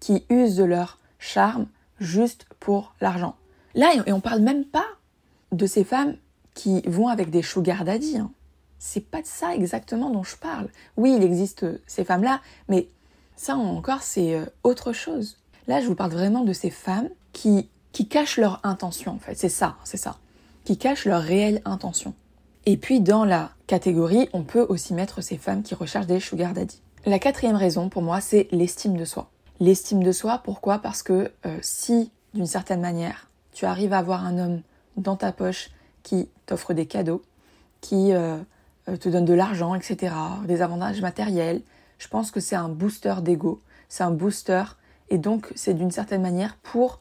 qui 0.00 0.26
usent 0.28 0.56
de 0.56 0.64
leur 0.64 0.98
charme 1.20 1.66
juste 2.00 2.46
pour 2.58 2.94
l'argent. 3.00 3.36
Là, 3.74 3.92
et 4.04 4.12
on 4.12 4.20
parle 4.20 4.40
même 4.40 4.64
pas 4.64 4.84
de 5.52 5.64
ces 5.64 5.84
femmes 5.84 6.16
qui 6.54 6.82
vont 6.82 7.06
avec 7.06 7.30
des 7.30 7.42
sugar 7.42 7.84
daddy. 7.84 8.18
Hein. 8.18 8.30
C'est 8.84 9.08
pas 9.08 9.22
de 9.22 9.26
ça 9.26 9.54
exactement 9.54 10.10
dont 10.10 10.24
je 10.24 10.36
parle. 10.36 10.68
Oui, 10.96 11.14
il 11.16 11.22
existe 11.22 11.64
ces 11.86 12.04
femmes-là, 12.04 12.40
mais 12.68 12.88
ça 13.36 13.54
encore, 13.54 14.02
c'est 14.02 14.34
euh, 14.34 14.44
autre 14.64 14.92
chose. 14.92 15.38
Là, 15.68 15.80
je 15.80 15.86
vous 15.86 15.94
parle 15.94 16.10
vraiment 16.10 16.42
de 16.42 16.52
ces 16.52 16.70
femmes 16.70 17.08
qui, 17.32 17.68
qui 17.92 18.08
cachent 18.08 18.38
leur 18.38 18.60
intention, 18.64 19.12
en 19.12 19.18
fait. 19.18 19.36
C'est 19.36 19.48
ça, 19.48 19.76
c'est 19.84 19.96
ça 19.96 20.18
qui 20.64 20.78
cachent 20.78 21.06
leur 21.06 21.22
réelle 21.22 21.60
intention. 21.64 22.14
Et 22.66 22.76
puis 22.76 23.00
dans 23.00 23.24
la 23.24 23.50
catégorie, 23.66 24.28
on 24.32 24.42
peut 24.42 24.64
aussi 24.68 24.94
mettre 24.94 25.20
ces 25.20 25.36
femmes 25.36 25.62
qui 25.62 25.74
recherchent 25.74 26.06
des 26.06 26.20
sugar 26.20 26.52
daddy. 26.52 26.80
La 27.06 27.18
quatrième 27.18 27.56
raison 27.56 27.88
pour 27.88 28.02
moi, 28.02 28.20
c'est 28.20 28.48
l'estime 28.52 28.96
de 28.96 29.04
soi. 29.04 29.30
L'estime 29.58 30.02
de 30.02 30.12
soi, 30.12 30.40
pourquoi? 30.44 30.78
Parce 30.78 31.02
que 31.02 31.32
euh, 31.46 31.58
si, 31.62 32.10
d'une 32.34 32.46
certaine 32.46 32.80
manière, 32.80 33.28
tu 33.52 33.64
arrives 33.64 33.92
à 33.92 33.98
avoir 33.98 34.24
un 34.24 34.38
homme 34.38 34.62
dans 34.96 35.16
ta 35.16 35.32
poche 35.32 35.70
qui 36.02 36.28
t'offre 36.46 36.74
des 36.74 36.86
cadeaux, 36.86 37.22
qui 37.80 38.12
euh, 38.12 38.36
euh, 38.36 38.38
te 38.86 39.08
donne 39.08 39.24
de 39.24 39.34
l'argent, 39.34 39.74
etc., 39.74 40.14
des 40.46 40.62
avantages 40.62 41.00
matériels, 41.00 41.62
je 41.98 42.08
pense 42.08 42.30
que 42.30 42.40
c'est 42.40 42.56
un 42.56 42.68
booster 42.68 43.14
d'ego, 43.22 43.60
c'est 43.88 44.02
un 44.02 44.10
booster, 44.10 44.64
et 45.08 45.18
donc 45.18 45.52
c'est 45.54 45.74
d'une 45.74 45.90
certaine 45.90 46.22
manière 46.22 46.56
pour 46.56 47.00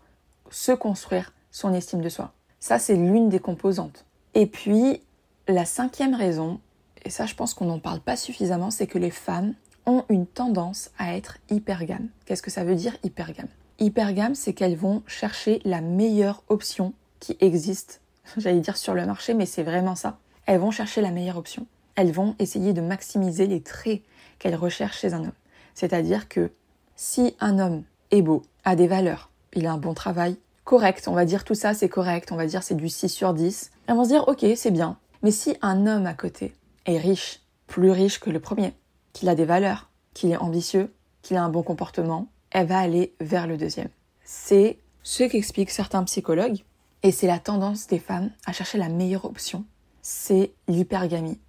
se 0.50 0.72
construire 0.72 1.34
son 1.50 1.74
estime 1.74 2.02
de 2.02 2.10
soi. 2.10 2.34
Ça, 2.60 2.78
c'est 2.78 2.96
l'une 2.96 3.30
des 3.30 3.40
composantes. 3.40 4.06
Et 4.34 4.46
puis, 4.46 5.02
la 5.48 5.66
cinquième 5.66 6.14
raison, 6.14 6.60
et 7.04 7.10
ça 7.10 7.26
je 7.26 7.36
pense 7.36 7.54
qu'on 7.54 7.66
n'en 7.66 7.80
parle 7.80 8.00
pas 8.00 8.16
suffisamment, 8.16 8.72
c'est 8.72 8.88
que 8.88 9.00
les 9.00 9.12
femmes 9.12 9.56
ont 9.86 10.04
une 10.10 10.28
tendance 10.28 10.92
à 11.00 11.16
être 11.16 11.38
hypergames. 11.50 12.10
Qu'est-ce 12.26 12.44
que 12.44 12.52
ça 12.52 12.64
veut 12.64 12.76
dire 12.76 12.96
hypergame 13.04 13.48
Hypergame, 13.80 14.36
c'est 14.36 14.54
qu'elles 14.54 14.76
vont 14.76 15.02
chercher 15.08 15.60
la 15.66 15.82
meilleure 15.82 16.44
option 16.50 16.94
qui 17.20 17.36
existe, 17.40 18.02
j'allais 18.38 18.60
dire 18.60 18.78
sur 18.78 18.94
le 18.94 19.06
marché, 19.06 19.34
mais 19.34 19.48
c'est 19.48 19.64
vraiment 19.64 19.96
ça. 19.96 20.20
Elles 20.46 20.60
vont 20.60 20.72
chercher 20.72 21.02
la 21.02 21.12
meilleure 21.12 21.38
option. 21.38 21.66
Elles 21.96 22.12
vont 22.12 22.36
essayer 22.40 22.74
de 22.74 22.82
maximiser 22.82 23.48
les 23.48 23.62
traits 23.62 24.02
qu'elles 24.40 24.56
recherchent 24.56 25.00
chez 25.00 25.14
un 25.14 25.22
homme. 25.22 25.32
C'est-à-dire 25.74 26.28
que 26.28 26.52
si 26.96 27.36
un 27.40 27.60
homme 27.60 27.84
est 28.12 28.22
beau, 28.22 28.44
a 28.64 28.76
des 28.76 28.88
valeurs, 28.88 29.30
il 29.54 29.66
a 29.66 29.74
un 29.74 29.78
bon 29.78 29.94
travail, 29.94 30.38
correct, 30.64 31.08
on 31.08 31.14
va 31.14 31.26
dire 31.26 31.44
tout 31.44 31.56
ça 31.56 31.74
c'est 31.74 31.90
correct, 31.90 32.32
on 32.32 32.36
va 32.36 32.46
dire 32.46 32.64
c'est 32.64 32.76
du 32.76 32.90
6 32.90 33.10
sur 33.10 33.34
10. 33.34 33.72
Elles 33.88 33.96
vont 33.96 34.04
se 34.04 34.10
dire 34.10 34.28
ok 34.28 34.46
c'est 34.56 34.72
bien. 34.72 34.98
Mais 35.24 35.32
si 35.32 35.56
un 35.62 35.86
homme 35.88 36.06
à 36.06 36.14
côté 36.14 36.54
est 36.86 36.98
riche, 36.98 37.42
plus 37.68 37.92
riche 37.92 38.20
que 38.20 38.30
le 38.30 38.40
premier, 38.40 38.74
qu'il 39.14 39.30
a 39.30 39.36
des 39.36 39.46
valeurs, 39.46 39.90
qu'il 40.14 40.32
est 40.32 40.38
ambitieux, 40.38 40.94
qu'il 41.22 41.38
a 41.38 41.44
un 41.44 41.50
bon 41.50 41.64
comportement, 41.64 42.28
elle 42.50 42.68
va 42.68 42.80
aller 42.80 43.14
vers 43.20 43.48
le 43.48 43.58
deuxième. 43.58 43.90
C'est 44.24 44.78
ce 45.04 45.24
qu'expliquent 45.24 45.72
certains 45.72 46.04
psychologues, 46.04 46.64
et 47.04 47.12
c'est 47.12 47.28
la 47.28 47.40
tendance 47.40 47.88
des 47.88 48.00
femmes 48.00 48.30
à 48.46 48.52
chercher 48.52 48.78
la 48.78 48.90
meilleure 48.90 49.26
option, 49.26 49.66
c'est 50.02 50.52
l'hypergamie. 50.68 51.40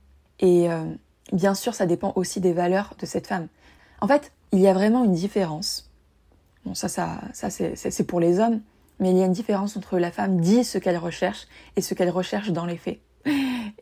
Et 0.41 0.71
euh, 0.71 0.85
bien 1.33 1.55
sûr, 1.55 1.75
ça 1.75 1.87
dépend 1.87 2.13
aussi 2.17 2.41
des 2.41 2.53
valeurs 2.53 2.95
de 2.99 3.07
cette 3.07 3.27
femme. 3.27 3.49
En 4.01 4.09
fait, 4.09 4.33
il 4.53 4.61
y 4.61 4.69
a 4.69 4.73
vraiment 4.73 5.05
une 5.05 5.13
différence. 5.13 5.91
Bon, 6.65 6.75
ça, 6.75 6.89
ça, 6.89 7.21
ça 7.33 7.51
c'est 7.51 8.05
pour 8.05 8.21
les 8.21 8.39
hommes, 8.39 8.61
mais 9.01 9.11
il 9.11 9.17
y 9.17 9.23
a 9.23 9.27
une 9.27 9.33
différence 9.33 9.77
entre 9.77 9.99
la 9.99 10.13
femme 10.13 10.41
dit 10.41 10.65
ce 10.65 10.79
qu'elle 10.79 10.99
recherche 10.99 11.47
et 11.77 11.81
ce 11.81 11.95
qu'elle 11.95 12.11
recherche 12.11 12.51
dans 12.51 12.67
les 12.67 12.77
faits. 12.77 13.01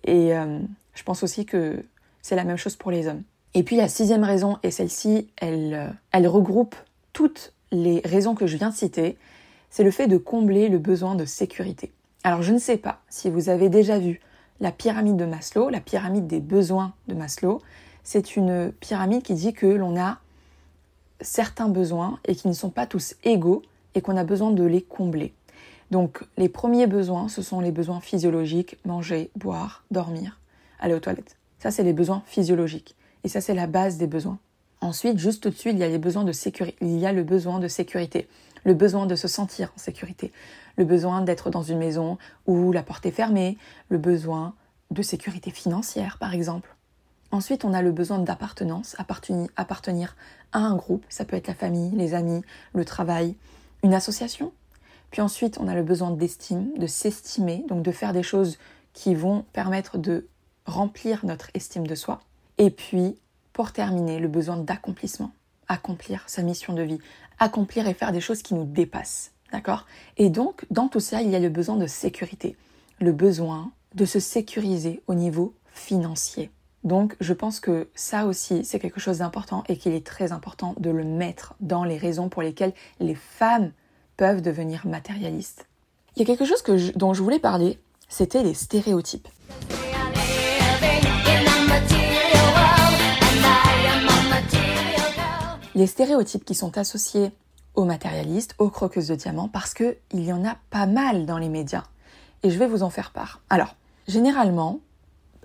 Et 0.04 0.34
euh, 0.34 0.58
je 0.94 1.02
pense 1.02 1.22
aussi 1.22 1.44
que 1.44 1.84
c'est 2.22 2.36
la 2.36 2.44
même 2.44 2.56
chose 2.56 2.76
pour 2.76 2.90
les 2.90 3.06
hommes. 3.08 3.22
Et 3.54 3.62
puis 3.62 3.76
la 3.76 3.88
sixième 3.88 4.24
raison, 4.24 4.58
et 4.62 4.70
celle-ci, 4.70 5.28
elle, 5.36 5.74
euh, 5.74 5.88
elle 6.12 6.28
regroupe 6.28 6.76
toutes 7.12 7.52
les 7.72 8.00
raisons 8.04 8.34
que 8.34 8.46
je 8.46 8.56
viens 8.56 8.70
de 8.70 8.74
citer, 8.74 9.16
c'est 9.70 9.84
le 9.84 9.90
fait 9.90 10.06
de 10.06 10.16
combler 10.16 10.68
le 10.68 10.78
besoin 10.78 11.14
de 11.14 11.24
sécurité. 11.24 11.92
Alors 12.22 12.42
je 12.42 12.52
ne 12.52 12.58
sais 12.58 12.76
pas 12.76 13.00
si 13.08 13.30
vous 13.30 13.48
avez 13.48 13.68
déjà 13.68 13.98
vu 13.98 14.20
la 14.60 14.72
pyramide 14.72 15.16
de 15.16 15.24
Maslow, 15.24 15.68
la 15.68 15.80
pyramide 15.80 16.26
des 16.26 16.40
besoins 16.40 16.92
de 17.08 17.14
Maslow. 17.14 17.60
C'est 18.04 18.36
une 18.36 18.72
pyramide 18.80 19.22
qui 19.22 19.34
dit 19.34 19.52
que 19.52 19.66
l'on 19.66 19.98
a 19.98 20.18
certains 21.20 21.68
besoins 21.68 22.18
et 22.24 22.34
qui 22.34 22.48
ne 22.48 22.52
sont 22.52 22.70
pas 22.70 22.86
tous 22.86 23.14
égaux 23.24 23.62
et 23.94 24.00
qu'on 24.00 24.16
a 24.16 24.24
besoin 24.24 24.50
de 24.50 24.64
les 24.64 24.82
combler. 24.82 25.34
Donc 25.90 26.22
les 26.36 26.48
premiers 26.48 26.86
besoins, 26.86 27.28
ce 27.28 27.42
sont 27.42 27.60
les 27.60 27.72
besoins 27.72 28.00
physiologiques, 28.00 28.78
manger, 28.84 29.30
boire, 29.34 29.84
dormir, 29.90 30.38
aller 30.78 30.94
aux 30.94 31.00
toilettes. 31.00 31.36
Ça, 31.58 31.70
c'est 31.70 31.82
les 31.82 31.92
besoins 31.92 32.22
physiologiques. 32.26 32.96
Et 33.24 33.28
ça, 33.28 33.40
c'est 33.40 33.54
la 33.54 33.66
base 33.66 33.98
des 33.98 34.06
besoins. 34.06 34.38
Ensuite, 34.80 35.18
juste 35.18 35.44
au-dessus, 35.46 35.70
il 35.70 35.78
y 35.78 35.84
a 35.84 35.98
de 35.98 36.32
sécurité. 36.32 36.76
Il 36.80 36.98
y 36.98 37.06
a 37.06 37.12
le 37.12 37.22
besoin 37.22 37.58
de 37.58 37.68
sécurité, 37.68 38.28
le 38.64 38.74
besoin 38.74 39.06
de 39.06 39.14
se 39.14 39.28
sentir 39.28 39.72
en 39.76 39.78
sécurité, 39.78 40.32
le 40.76 40.84
besoin 40.84 41.20
d'être 41.20 41.50
dans 41.50 41.62
une 41.62 41.78
maison 41.78 42.16
où 42.46 42.72
la 42.72 42.82
porte 42.82 43.04
est 43.04 43.10
fermée, 43.10 43.58
le 43.90 43.98
besoin 43.98 44.54
de 44.90 45.02
sécurité 45.02 45.50
financière, 45.50 46.16
par 46.18 46.34
exemple. 46.34 46.74
Ensuite, 47.30 47.64
on 47.64 47.74
a 47.74 47.82
le 47.82 47.92
besoin 47.92 48.18
d'appartenance, 48.18 48.96
appartenir, 48.98 49.48
appartenir 49.54 50.16
à 50.52 50.60
un 50.60 50.74
groupe. 50.76 51.04
Ça 51.08 51.24
peut 51.24 51.36
être 51.36 51.46
la 51.46 51.54
famille, 51.54 51.90
les 51.92 52.14
amis, 52.14 52.42
le 52.72 52.84
travail, 52.84 53.36
une 53.84 53.94
association. 53.94 54.52
Puis 55.10 55.20
ensuite, 55.20 55.58
on 55.60 55.68
a 55.68 55.74
le 55.74 55.82
besoin 55.82 56.10
d'estime, 56.10 56.72
de 56.78 56.86
s'estimer, 56.86 57.64
donc 57.68 57.82
de 57.82 57.92
faire 57.92 58.12
des 58.12 58.22
choses 58.22 58.58
qui 58.94 59.14
vont 59.14 59.44
permettre 59.52 59.98
de 59.98 60.26
remplir 60.66 61.24
notre 61.24 61.50
estime 61.54 61.86
de 61.86 61.94
soi. 61.94 62.20
Et 62.58 62.70
puis, 62.70 63.16
pour 63.60 63.72
terminer, 63.72 64.20
le 64.20 64.28
besoin 64.28 64.56
d'accomplissement, 64.56 65.32
accomplir 65.68 66.24
sa 66.28 66.40
mission 66.40 66.72
de 66.72 66.80
vie, 66.80 66.98
accomplir 67.38 67.86
et 67.88 67.92
faire 67.92 68.10
des 68.10 68.22
choses 68.22 68.40
qui 68.40 68.54
nous 68.54 68.64
dépassent. 68.64 69.32
D'accord? 69.52 69.84
Et 70.16 70.30
donc, 70.30 70.64
dans 70.70 70.88
tout 70.88 70.98
ça, 70.98 71.20
il 71.20 71.28
y 71.28 71.36
a 71.36 71.38
le 71.38 71.50
besoin 71.50 71.76
de 71.76 71.86
sécurité, 71.86 72.56
le 73.00 73.12
besoin 73.12 73.70
de 73.94 74.06
se 74.06 74.18
sécuriser 74.18 75.02
au 75.08 75.14
niveau 75.14 75.52
financier. 75.74 76.50
Donc, 76.84 77.14
je 77.20 77.34
pense 77.34 77.60
que 77.60 77.90
ça 77.94 78.24
aussi, 78.24 78.64
c'est 78.64 78.78
quelque 78.78 78.98
chose 78.98 79.18
d'important 79.18 79.62
et 79.68 79.76
qu'il 79.76 79.92
est 79.92 80.06
très 80.06 80.32
important 80.32 80.74
de 80.78 80.88
le 80.88 81.04
mettre 81.04 81.52
dans 81.60 81.84
les 81.84 81.98
raisons 81.98 82.30
pour 82.30 82.40
lesquelles 82.40 82.72
les 82.98 83.14
femmes 83.14 83.72
peuvent 84.16 84.40
devenir 84.40 84.86
matérialistes. 84.86 85.66
Il 86.16 86.20
y 86.20 86.22
a 86.22 86.24
quelque 86.24 86.46
chose 86.46 86.62
que 86.62 86.96
dont 86.96 87.12
je 87.12 87.22
voulais 87.22 87.38
parler, 87.38 87.78
c'était 88.08 88.42
les 88.42 88.54
stéréotypes. 88.54 89.28
Les 95.74 95.86
stéréotypes 95.86 96.44
qui 96.44 96.54
sont 96.54 96.78
associés 96.78 97.30
aux 97.74 97.84
matérialistes, 97.84 98.54
aux 98.58 98.70
croqueuses 98.70 99.06
de 99.08 99.14
diamants, 99.14 99.48
parce 99.48 99.72
qu'il 99.72 99.96
y 100.12 100.32
en 100.32 100.44
a 100.44 100.56
pas 100.70 100.86
mal 100.86 101.26
dans 101.26 101.38
les 101.38 101.48
médias. 101.48 101.84
Et 102.42 102.50
je 102.50 102.58
vais 102.58 102.66
vous 102.66 102.82
en 102.82 102.90
faire 102.90 103.12
part. 103.12 103.40
Alors, 103.50 103.76
généralement, 104.08 104.80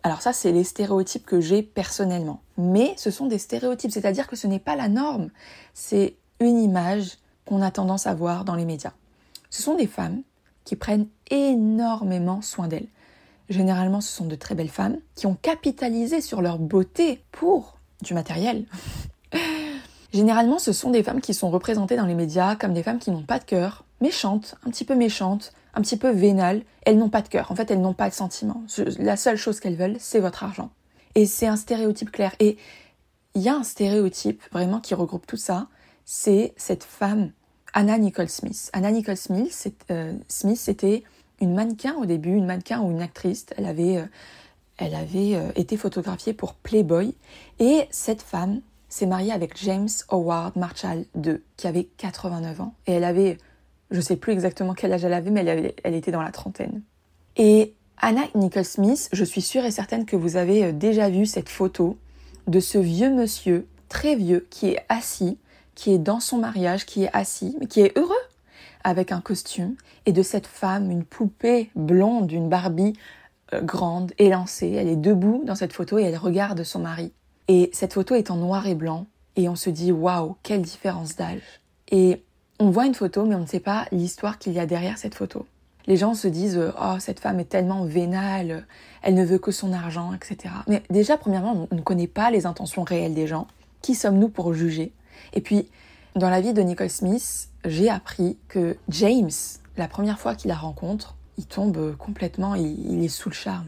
alors 0.01 0.21
ça 0.21 0.33
c'est 0.33 0.51
les 0.51 0.63
stéréotypes 0.63 1.25
que 1.25 1.41
j'ai 1.41 1.61
personnellement. 1.61 2.41
Mais 2.57 2.95
ce 2.97 3.11
sont 3.11 3.27
des 3.27 3.37
stéréotypes, 3.37 3.91
c'est-à-dire 3.91 4.27
que 4.27 4.35
ce 4.35 4.47
n'est 4.47 4.59
pas 4.59 4.75
la 4.75 4.87
norme. 4.87 5.29
C'est 5.73 6.15
une 6.39 6.59
image 6.59 7.17
qu'on 7.45 7.61
a 7.61 7.69
tendance 7.69 8.07
à 8.07 8.15
voir 8.15 8.45
dans 8.45 8.55
les 8.55 8.65
médias. 8.65 8.93
Ce 9.51 9.61
sont 9.61 9.75
des 9.75 9.87
femmes 9.87 10.21
qui 10.63 10.75
prennent 10.75 11.07
énormément 11.29 12.41
soin 12.41 12.67
d'elles. 12.67 12.87
Généralement, 13.49 14.01
ce 14.01 14.11
sont 14.11 14.25
de 14.25 14.35
très 14.35 14.55
belles 14.55 14.69
femmes 14.69 14.97
qui 15.13 15.27
ont 15.27 15.37
capitalisé 15.39 16.19
sur 16.19 16.41
leur 16.41 16.57
beauté 16.57 17.23
pour 17.31 17.77
du 18.01 18.15
matériel. 18.15 18.65
Généralement, 20.15 20.59
ce 20.59 20.71
sont 20.71 20.91
des 20.91 21.03
femmes 21.03 21.19
qui 21.19 21.33
sont 21.33 21.49
représentées 21.49 21.97
dans 21.97 22.05
les 22.05 22.15
médias 22.15 22.55
comme 22.55 22.73
des 22.73 22.83
femmes 22.83 22.99
qui 22.99 23.11
n'ont 23.11 23.23
pas 23.23 23.37
de 23.37 23.43
cœur, 23.43 23.83
méchantes, 23.99 24.55
un 24.65 24.69
petit 24.69 24.85
peu 24.85 24.95
méchantes, 24.95 25.51
un 25.73 25.81
petit 25.81 25.97
peu 25.97 26.09
vénales. 26.09 26.61
Elles 26.85 26.97
n'ont 26.97 27.09
pas 27.09 27.21
de 27.21 27.27
cœur, 27.27 27.51
en 27.51 27.55
fait, 27.55 27.69
elles 27.69 27.81
n'ont 27.81 27.93
pas 27.93 28.07
de 28.07 28.13
sentiments. 28.13 28.63
La 28.97 29.17
seule 29.17 29.35
chose 29.35 29.59
qu'elles 29.59 29.75
veulent, 29.75 29.97
c'est 29.99 30.21
votre 30.21 30.45
argent. 30.45 30.69
Et 31.15 31.25
c'est 31.25 31.47
un 31.47 31.57
stéréotype 31.57 32.11
clair. 32.11 32.33
Et 32.39 32.55
il 33.33 33.41
y 33.41 33.49
a 33.49 33.55
un 33.55 33.63
stéréotype 33.63 34.41
vraiment 34.53 34.79
qui 34.79 34.95
regroupe 34.95 35.27
tout 35.27 35.35
ça, 35.35 35.67
c'est 36.05 36.53
cette 36.55 36.85
femme, 36.85 37.31
Anna 37.73 37.97
Nicole 37.97 38.29
Smith. 38.29 38.69
Anna 38.71 38.91
Nicole 38.91 39.17
Smith, 39.17 39.67
euh, 39.91 40.13
Smith 40.29 40.57
c'était 40.57 41.03
une 41.41 41.53
mannequin 41.53 41.93
au 41.95 42.05
début, 42.05 42.35
une 42.35 42.45
mannequin 42.45 42.79
ou 42.79 42.89
une 42.89 43.01
actrice. 43.01 43.47
Elle 43.57 43.65
avait, 43.65 43.97
euh, 43.97 44.05
elle 44.77 44.95
avait 44.95 45.35
euh, 45.35 45.51
été 45.57 45.75
photographiée 45.75 46.31
pour 46.31 46.53
Playboy. 46.53 47.15
Et 47.59 47.89
cette 47.91 48.21
femme, 48.21 48.61
s'est 48.95 49.07
mariée 49.07 49.33
avec 49.33 49.61
James 49.61 49.89
Howard 50.07 50.55
Marshall 50.55 51.03
II, 51.21 51.41
qui 51.57 51.67
avait 51.67 51.83
89 51.97 52.61
ans. 52.61 52.75
Et 52.87 52.93
elle 52.93 53.03
avait, 53.03 53.37
je 53.91 53.97
ne 53.97 54.01
sais 54.01 54.15
plus 54.15 54.31
exactement 54.31 54.73
quel 54.73 54.93
âge 54.93 55.03
elle 55.03 55.13
avait, 55.13 55.31
mais 55.31 55.45
elle, 55.83 55.93
était 55.93 56.11
dans 56.11 56.21
la 56.21 56.31
trentaine. 56.31 56.81
Et 57.35 57.73
Anna 57.97 58.21
Nicole 58.35 58.63
Smith, 58.63 59.09
je 59.11 59.25
suis 59.25 59.41
sûre 59.41 59.65
et 59.65 59.71
certaine 59.71 60.05
que 60.05 60.15
vous 60.15 60.37
avez 60.37 60.63
euh, 60.63 60.71
déjà 60.71 61.09
vu 61.09 61.25
cette 61.25 61.49
photo 61.49 61.97
de 62.47 62.61
ce 62.61 62.77
vieux 62.77 63.13
monsieur, 63.13 63.67
très 63.89 64.15
vieux, 64.15 64.47
qui 64.49 64.69
est 64.69 64.85
assis, 64.87 65.37
qui 65.75 65.91
est 65.91 65.99
dans 65.99 66.21
son 66.21 66.37
mariage, 66.37 66.85
qui 66.85 67.03
est 67.03 67.09
assis, 67.11 67.57
mais 67.59 67.67
qui 67.67 67.81
est 67.81 67.97
heureux, 67.97 68.15
avec 68.85 69.11
un 69.11 69.19
costume, 69.19 69.75
et 70.05 70.13
de 70.13 70.23
cette 70.23 70.47
femme, 70.47 70.89
une 70.89 71.03
poupée 71.03 71.69
blonde, 71.75 72.31
une 72.31 72.47
Barbie 72.47 72.93
euh, 73.53 73.59
grande, 73.59 74.13
élancée. 74.19 74.71
Elle 74.71 74.87
est 74.87 74.95
debout 74.95 75.43
dans 75.45 75.55
cette 75.55 75.73
photo 75.73 75.99
et 75.99 76.03
elle 76.03 76.15
regarde 76.15 76.63
son 76.63 76.79
mari. 76.79 77.11
Et 77.47 77.69
cette 77.73 77.93
photo 77.93 78.15
est 78.15 78.31
en 78.31 78.37
noir 78.37 78.67
et 78.67 78.75
blanc 78.75 79.05
et 79.35 79.49
on 79.49 79.55
se 79.55 79.69
dit 79.69 79.91
waouh, 79.91 80.35
quelle 80.43 80.61
différence 80.61 81.15
d'âge. 81.15 81.61
Et 81.89 82.23
on 82.59 82.69
voit 82.69 82.85
une 82.85 82.95
photo 82.95 83.25
mais 83.25 83.35
on 83.35 83.41
ne 83.41 83.45
sait 83.45 83.59
pas 83.59 83.85
l'histoire 83.91 84.39
qu'il 84.39 84.53
y 84.53 84.59
a 84.59 84.65
derrière 84.65 84.97
cette 84.97 85.15
photo. 85.15 85.45
Les 85.87 85.97
gens 85.97 86.15
se 86.15 86.27
disent 86.27 86.59
oh 86.81 86.95
cette 86.99 87.19
femme 87.19 87.39
est 87.39 87.49
tellement 87.49 87.85
vénale, 87.85 88.65
elle 89.03 89.13
ne 89.13 89.23
veut 89.23 89.37
que 89.37 89.51
son 89.51 89.73
argent, 89.73 90.13
etc. 90.13 90.53
Mais 90.67 90.81
déjà 90.89 91.17
premièrement 91.17 91.67
on 91.69 91.75
ne 91.75 91.81
connaît 91.81 92.07
pas 92.07 92.31
les 92.31 92.47
intentions 92.47 92.83
réelles 92.83 93.13
des 93.13 93.27
gens. 93.27 93.47
Qui 93.81 93.93
sommes-nous 93.93 94.29
pour 94.29 94.53
juger? 94.53 94.91
Et 95.33 95.41
puis 95.41 95.69
dans 96.15 96.29
la 96.29 96.41
vie 96.41 96.53
de 96.53 96.61
Nicole 96.61 96.89
Smith, 96.89 97.49
j'ai 97.65 97.89
appris 97.89 98.37
que 98.47 98.77
James, 98.89 99.29
la 99.77 99.87
première 99.87 100.19
fois 100.19 100.33
qu'il 100.33 100.47
la 100.47 100.55
rencontre, 100.55 101.15
il 101.37 101.45
tombe 101.45 101.95
complètement, 101.97 102.55
il 102.55 103.03
est 103.03 103.09
sous 103.09 103.29
le 103.29 103.35
charme 103.35 103.67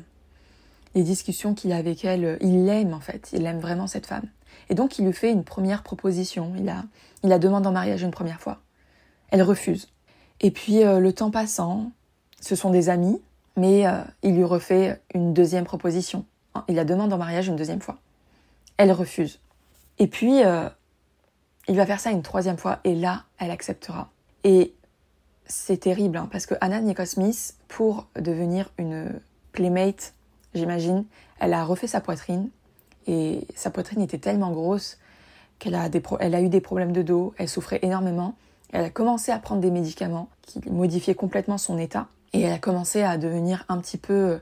les 0.95 1.03
discussions 1.03 1.53
qu'il 1.53 1.71
a 1.71 1.77
avec 1.77 2.05
elle, 2.05 2.37
il 2.41 2.65
l'aime 2.65 2.93
en 2.93 2.99
fait, 2.99 3.29
il 3.33 3.45
aime 3.45 3.59
vraiment 3.59 3.87
cette 3.87 4.05
femme. 4.05 4.27
Et 4.69 4.75
donc 4.75 4.99
il 4.99 5.05
lui 5.05 5.13
fait 5.13 5.31
une 5.31 5.43
première 5.43 5.83
proposition, 5.83 6.53
il 6.57 6.65
la, 6.65 6.83
il 7.23 7.39
demande 7.39 7.65
en 7.67 7.71
mariage 7.71 8.03
une 8.03 8.11
première 8.11 8.41
fois. 8.41 8.59
Elle 9.29 9.41
refuse. 9.41 9.89
Et 10.39 10.51
puis 10.51 10.83
euh, 10.83 10.99
le 10.99 11.13
temps 11.13 11.31
passant, 11.31 11.91
ce 12.41 12.55
sont 12.55 12.69
des 12.69 12.89
amis, 12.89 13.21
mais 13.55 13.87
euh, 13.87 14.01
il 14.23 14.35
lui 14.35 14.43
refait 14.43 15.01
une 15.13 15.33
deuxième 15.33 15.65
proposition. 15.65 16.25
Il 16.67 16.75
la 16.75 16.85
demande 16.85 17.13
en 17.13 17.17
mariage 17.17 17.47
une 17.47 17.55
deuxième 17.55 17.81
fois. 17.81 17.97
Elle 18.77 18.91
refuse. 18.91 19.39
Et 19.99 20.07
puis 20.07 20.43
euh, 20.43 20.69
il 21.67 21.75
va 21.75 21.85
faire 21.85 21.99
ça 21.99 22.11
une 22.11 22.21
troisième 22.21 22.57
fois 22.57 22.79
et 22.83 22.95
là, 22.95 23.23
elle 23.39 23.51
acceptera. 23.51 24.09
Et 24.43 24.73
c'est 25.45 25.77
terrible 25.77 26.17
hein, 26.17 26.29
parce 26.31 26.45
que 26.45 26.55
Anna 26.61 26.79
Nicole 26.81 27.07
Smith, 27.07 27.55
pour 27.67 28.07
devenir 28.15 28.69
une 28.77 29.19
playmate 29.51 30.13
j'imagine, 30.53 31.05
elle 31.39 31.53
a 31.53 31.63
refait 31.63 31.87
sa 31.87 32.01
poitrine. 32.01 32.49
Et 33.07 33.47
sa 33.55 33.69
poitrine 33.69 34.01
était 34.01 34.17
tellement 34.17 34.51
grosse 34.51 34.97
qu'elle 35.59 35.75
a, 35.75 35.89
elle 36.19 36.35
a 36.35 36.41
eu 36.41 36.49
des 36.49 36.61
problèmes 36.61 36.91
de 36.91 37.01
dos, 37.01 37.33
elle 37.37 37.49
souffrait 37.49 37.79
énormément. 37.81 38.35
Elle 38.73 38.83
a 38.83 38.89
commencé 38.89 39.31
à 39.31 39.39
prendre 39.39 39.61
des 39.61 39.71
médicaments 39.71 40.29
qui 40.41 40.61
modifiaient 40.69 41.15
complètement 41.15 41.57
son 41.57 41.77
état. 41.77 42.07
Et 42.33 42.41
elle 42.41 42.53
a 42.53 42.59
commencé 42.59 43.01
à 43.01 43.17
devenir 43.17 43.65
un 43.69 43.77
petit 43.79 43.97
peu 43.97 44.39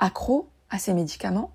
accro 0.00 0.48
à 0.70 0.78
ces 0.78 0.92
médicaments, 0.92 1.52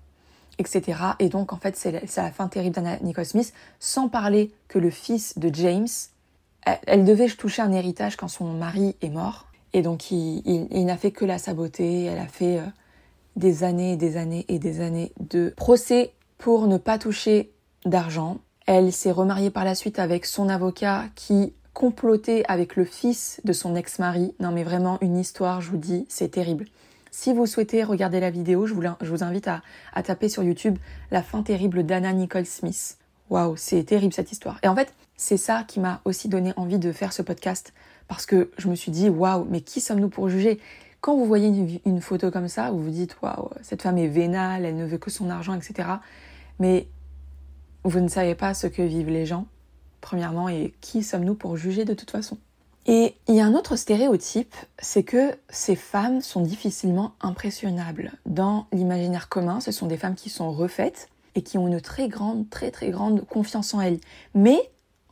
etc. 0.58 0.98
Et 1.18 1.28
donc 1.28 1.52
en 1.52 1.58
fait 1.58 1.76
c'est 1.76 1.92
la, 1.92 2.30
fin 2.30 2.48
terrible 2.48 2.74
d'Anna 2.74 2.98
Nicole 3.00 3.26
Smith, 3.26 3.52
sans 3.78 4.08
parler 4.08 4.52
que 4.68 4.78
le 4.78 4.90
fils 4.90 5.38
de 5.38 5.54
James, 5.54 5.86
elle, 6.64 7.04
devait 7.04 7.28
toucher 7.28 7.60
un 7.60 7.72
héritage 7.72 8.16
quand 8.16 8.28
son 8.28 8.46
mari 8.54 8.96
est 9.02 9.10
mort. 9.10 9.46
Et 9.74 9.82
donc 9.82 10.10
il, 10.10 10.84
n'a 10.86 10.96
fait 10.96 11.10
que 11.10 11.24
la 11.24 11.38
saboter, 11.38 12.04
elle 12.04 12.18
a 12.18 12.28
fait... 12.28 12.58
Euh, 12.58 12.66
des 13.36 13.64
années 13.64 13.92
et 13.92 13.96
des 13.96 14.16
années 14.16 14.44
et 14.48 14.58
des 14.58 14.80
années 14.80 15.12
de 15.20 15.52
procès 15.56 16.12
pour 16.38 16.66
ne 16.66 16.78
pas 16.78 16.98
toucher 16.98 17.52
d'argent. 17.84 18.38
Elle 18.66 18.92
s'est 18.92 19.10
remariée 19.10 19.50
par 19.50 19.64
la 19.64 19.74
suite 19.74 19.98
avec 19.98 20.24
son 20.24 20.48
avocat 20.48 21.04
qui 21.14 21.52
comploté 21.74 22.44
avec 22.46 22.76
le 22.76 22.84
fils 22.84 23.40
de 23.44 23.52
son 23.52 23.74
ex-mari. 23.74 24.34
Non 24.40 24.52
mais 24.52 24.62
vraiment 24.62 24.98
une 25.00 25.18
histoire, 25.18 25.60
je 25.60 25.70
vous 25.70 25.76
dis, 25.76 26.06
c'est 26.08 26.30
terrible. 26.30 26.66
Si 27.10 27.32
vous 27.32 27.46
souhaitez 27.46 27.84
regarder 27.84 28.18
la 28.18 28.30
vidéo, 28.30 28.66
je 28.66 28.74
vous, 28.74 29.22
invite 29.22 29.46
à, 29.46 29.62
à, 29.92 30.02
taper 30.02 30.28
sur 30.28 30.42
YouTube 30.42 30.78
la 31.12 31.22
fin 31.22 31.42
terrible 31.42 31.84
d'Anna 31.84 32.12
Nicole 32.12 32.46
Smith. 32.46 32.98
Waouh, 33.30 33.56
c'est 33.56 33.84
terrible 33.84 34.12
cette 34.12 34.32
histoire. 34.32 34.58
Et 34.62 34.68
en 34.68 34.74
fait, 34.74 34.92
c'est 35.16 35.36
ça 35.36 35.64
qui 35.66 35.78
m'a 35.78 36.00
aussi 36.04 36.28
donné 36.28 36.52
envie 36.56 36.78
de 36.78 36.90
faire 36.90 37.12
ce 37.12 37.22
podcast 37.22 37.72
parce 38.08 38.26
que 38.26 38.50
je 38.58 38.68
me 38.68 38.74
suis 38.74 38.90
dit 38.90 39.08
waouh, 39.08 39.46
mais 39.48 39.60
qui 39.60 39.80
sommes-nous 39.80 40.08
pour 40.08 40.28
juger? 40.28 40.58
Quand 41.04 41.16
vous 41.16 41.26
voyez 41.26 41.80
une, 41.84 42.00
photo 42.00 42.30
comme 42.30 42.48
ça, 42.48 42.70
vous 42.70 42.82
vous 42.82 42.88
dites 42.88 43.18
waouh, 43.20 43.50
cette 43.60 43.82
femme 43.82 43.98
est 43.98 44.08
vénale, 44.08 44.64
elle 44.64 44.74
ne 44.74 44.86
veut 44.86 44.96
que 44.96 45.10
son 45.10 45.28
argent, 45.28 45.52
etc. 45.52 45.86
Mais 46.58 46.88
vous 47.82 48.00
ne 48.00 48.08
savez 48.08 48.34
pas 48.34 48.54
ce 48.54 48.66
que 48.66 48.80
vivent 48.80 49.10
les 49.10 49.26
gens, 49.26 49.44
premièrement, 50.00 50.48
et 50.48 50.72
qui 50.80 51.02
sommes-nous 51.02 51.34
pour 51.34 51.58
juger 51.58 51.84
de 51.84 51.92
toute 51.92 52.10
façon 52.10 52.38
et 52.86 53.16
il 53.28 53.34
y 53.34 53.40
a 53.40 53.46
un 53.46 53.52
autre 53.54 53.76
stéréotype, 53.76 54.54
c'est 54.78 55.02
que 55.02 55.36
ces 55.50 55.76
femmes 55.76 56.22
sont 56.22 56.40
difficilement 56.40 57.14
impressionnables. 57.20 58.12
Dans 58.24 58.66
l'imaginaire 58.72 59.28
commun, 59.28 59.60
ce 59.60 59.72
sont 59.72 59.86
des 59.86 59.96
femmes 59.98 60.14
qui 60.14 60.30
sont 60.30 60.52
refaites 60.52 61.08
et 61.34 61.42
qui 61.42 61.58
ont 61.58 61.66
une 61.66 61.82
très 61.82 62.08
grande, 62.08 62.48
très 62.48 62.70
très 62.70 62.90
grande 62.90 63.26
confiance 63.26 63.74
en 63.74 63.80
elles. 63.80 64.00
Mais 64.34 64.58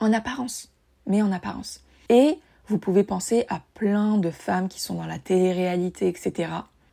en 0.01 0.13
apparence. 0.13 0.71
Mais 1.07 1.21
en 1.23 1.33
apparence. 1.33 1.81
Et 2.11 2.39
vous 2.73 2.79
pouvez 2.79 3.05
penser 3.05 3.45
à 3.51 3.61
plein 3.75 4.17
de 4.17 4.31
femmes 4.31 4.67
qui 4.67 4.81
sont 4.81 4.95
dans 4.95 5.05
la 5.05 5.19
télé-réalité, 5.19 6.09
etc. 6.09 6.51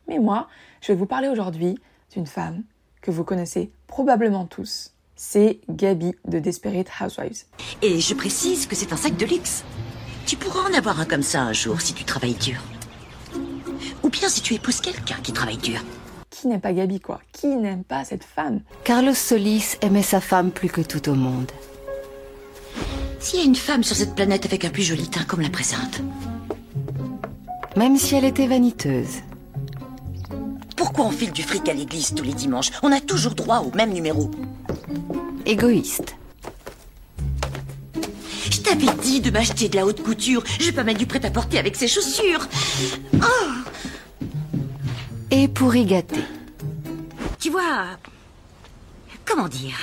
Mais 0.08 0.18
moi, 0.18 0.46
je 0.82 0.92
vais 0.92 0.98
vous 0.98 1.06
parler 1.06 1.28
aujourd'hui 1.28 1.78
d'une 2.12 2.26
femme 2.26 2.64
que 3.00 3.10
vous 3.10 3.24
connaissez 3.24 3.70
probablement 3.86 4.44
tous. 4.44 4.92
C'est 5.16 5.60
Gabi 5.70 6.14
de 6.26 6.38
Desperate 6.38 6.88
Housewives. 7.00 7.44
Et 7.80 7.98
je 7.98 8.12
précise 8.12 8.66
que 8.66 8.76
c'est 8.76 8.92
un 8.92 8.96
sac 8.98 9.16
de 9.16 9.24
luxe. 9.24 9.64
Tu 10.26 10.36
pourras 10.36 10.68
en 10.68 10.74
avoir 10.74 11.00
un 11.00 11.06
comme 11.06 11.22
ça 11.22 11.40
un 11.40 11.54
jour 11.54 11.80
si 11.80 11.94
tu 11.94 12.04
travailles 12.04 12.34
dur. 12.34 12.60
Ou 14.02 14.10
bien 14.10 14.28
si 14.28 14.42
tu 14.42 14.52
épouses 14.52 14.82
quelqu'un 14.82 15.16
qui 15.22 15.32
travaille 15.32 15.56
dur. 15.56 15.80
Qui 16.28 16.48
n'aime 16.48 16.60
pas 16.60 16.74
Gabi, 16.74 17.00
quoi? 17.00 17.22
Qui 17.32 17.56
n'aime 17.56 17.84
pas 17.84 18.04
cette 18.04 18.24
femme? 18.24 18.60
Carlos 18.84 19.14
Solis 19.14 19.76
aimait 19.80 20.02
sa 20.02 20.20
femme 20.20 20.50
plus 20.50 20.68
que 20.68 20.82
tout 20.82 21.08
au 21.08 21.14
monde. 21.14 21.50
S'il 23.20 23.38
y 23.38 23.42
a 23.42 23.44
une 23.44 23.54
femme 23.54 23.84
sur 23.84 23.94
cette 23.94 24.14
planète 24.14 24.46
avec 24.46 24.64
un 24.64 24.70
plus 24.70 24.82
joli 24.82 25.06
teint 25.08 25.24
comme 25.24 25.42
la 25.42 25.50
présente. 25.50 26.00
Même 27.76 27.98
si 27.98 28.14
elle 28.14 28.24
était 28.24 28.46
vaniteuse. 28.46 29.20
Pourquoi 30.74 31.04
on 31.04 31.10
file 31.10 31.30
du 31.30 31.42
fric 31.42 31.68
à 31.68 31.74
l'église 31.74 32.14
tous 32.14 32.24
les 32.24 32.32
dimanches? 32.32 32.70
On 32.82 32.90
a 32.90 33.00
toujours 33.00 33.34
droit 33.34 33.58
au 33.58 33.70
même 33.76 33.92
numéro. 33.92 34.30
Égoïste. 35.44 36.16
Je 38.50 38.60
t'avais 38.60 38.92
dit 39.02 39.20
de 39.20 39.30
m'acheter 39.30 39.68
de 39.68 39.76
la 39.76 39.84
haute 39.84 40.02
couture. 40.02 40.42
Je 40.58 40.66
vais 40.66 40.72
pas 40.72 40.84
mettre 40.84 40.98
du 40.98 41.06
prêt-à-porter 41.06 41.58
avec 41.58 41.76
ces 41.76 41.88
chaussures. 41.88 42.48
Oh 43.14 43.50
Et 45.30 45.46
pour 45.46 45.76
y 45.76 45.84
gâter. 45.84 46.24
Tu 47.38 47.50
vois. 47.50 47.98
Comment 49.26 49.48
dire? 49.48 49.76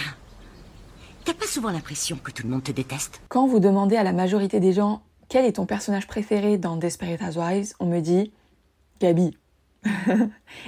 T'as 1.27 1.33
pas 1.33 1.45
souvent 1.45 1.71
l'impression 1.71 2.15
que 2.15 2.31
tout 2.31 2.43
le 2.43 2.49
monde 2.53 2.63
te 2.63 2.71
déteste? 2.71 3.19
Quand 3.27 3.47
vous 3.47 3.59
demandez 3.59 3.97
à 3.97 4.03
la 4.03 4.13
majorité 4.13 4.61
des 4.61 4.71
gens 4.71 5.01
quel 5.27 5.43
est 5.43 5.57
ton 5.57 5.65
personnage 5.65 6.07
préféré 6.07 6.57
dans 6.57 6.77
Desperate 6.77 7.21
Housewives, 7.21 7.73
on 7.81 7.85
me 7.85 7.99
dit 7.99 8.31
Gabi. 9.01 9.37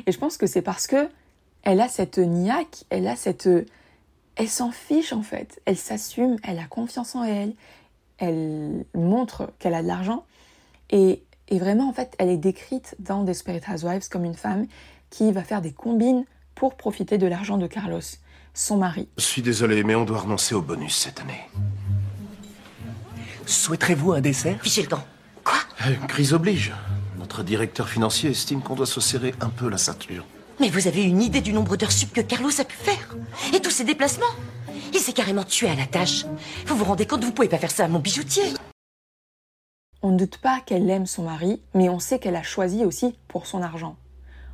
Et 0.05 0.11
je 0.11 0.17
pense 0.17 0.35
que 0.35 0.47
c'est 0.47 0.61
parce 0.61 0.85
que 0.85 1.07
elle 1.63 1.79
a 1.79 1.87
cette 1.87 2.17
niaque, 2.17 2.83
elle 2.89 3.07
a 3.07 3.15
cette 3.15 3.47
elle 4.35 4.49
s'en 4.49 4.71
fiche 4.71 5.13
en 5.13 5.21
fait. 5.21 5.61
Elle 5.63 5.77
s'assume, 5.77 6.35
elle 6.43 6.59
a 6.59 6.65
confiance 6.65 7.15
en 7.15 7.23
elle, 7.23 7.53
elle 8.17 8.85
montre 8.93 9.53
qu'elle 9.59 9.75
a 9.75 9.81
de 9.81 9.87
l'argent 9.87 10.25
et, 10.89 11.23
vraiment 11.51 11.87
en 11.87 11.93
fait 11.93 12.13
elle 12.19 12.27
est 12.27 12.35
décrite 12.35 12.97
dans 12.99 13.23
Desperate 13.23 13.63
Housewives 13.69 14.09
comme 14.09 14.25
une 14.25 14.35
femme 14.35 14.67
qui 15.09 15.31
va 15.31 15.41
faire 15.41 15.61
des 15.61 15.71
combines 15.71 16.25
pour 16.53 16.75
profiter 16.75 17.17
de 17.17 17.27
l'argent 17.27 17.57
de 17.57 17.65
Carlos, 17.65 18.01
son 18.59 18.77
mari. 18.77 19.07
Je 19.17 19.23
suis 19.23 19.41
désolé 19.41 19.83
mais 19.83 19.95
on 19.95 20.03
doit 20.03 20.19
renoncer 20.19 20.53
au 20.53 20.61
bonus 20.61 20.95
cette 20.95 21.21
année. 21.21 21.49
Souhaiterez-vous 23.45 24.11
un 24.11 24.21
dessert? 24.21 24.59
Fichez 24.61 24.81
le 24.81 24.89
temps. 24.89 25.03
Quoi 25.43 25.59
Une 25.87 26.07
crise 26.07 26.33
oblige. 26.33 26.73
Notre 27.17 27.41
directeur 27.41 27.87
financier 27.87 28.31
estime 28.31 28.61
qu'on 28.61 28.75
doit 28.75 28.85
se 28.85 28.99
serrer 28.99 29.33
un 29.39 29.49
peu 29.49 29.69
la 29.69 29.77
ceinture. 29.77 30.25
Mais 30.59 30.69
vous 30.69 30.87
avez 30.87 31.03
une 31.03 31.21
idée 31.21 31.41
du 31.41 31.53
nombre 31.53 31.77
d'heures 31.77 31.91
sup 31.91 32.11
que 32.11 32.21
Carlos 32.21 32.51
a 32.59 32.65
pu 32.65 32.75
faire 32.75 33.15
Et 33.53 33.61
tous 33.61 33.71
ses 33.71 33.85
déplacements 33.85 34.25
il 34.91 34.99
s'est 34.99 35.13
carrément 35.13 35.43
tué 35.43 35.69
à 35.69 35.75
la 35.75 35.85
tâche. 35.85 36.25
Vous 36.65 36.75
vous 36.75 36.83
rendez 36.83 37.05
compte, 37.05 37.23
vous 37.23 37.31
pouvez 37.31 37.47
pas 37.47 37.59
faire 37.59 37.69
ça 37.69 37.85
à 37.85 37.87
mon 37.87 37.99
bijoutier. 37.99 38.43
On 40.01 40.11
ne 40.11 40.17
doute 40.17 40.39
pas 40.39 40.61
qu'elle 40.65 40.89
aime 40.89 41.05
son 41.05 41.23
mari, 41.23 41.61
mais 41.75 41.89
on 41.89 41.99
sait 41.99 42.17
qu'elle 42.17 42.35
a 42.35 42.41
choisi 42.41 42.83
aussi 42.85 43.15
pour 43.27 43.45
son 43.45 43.61
argent. 43.61 43.97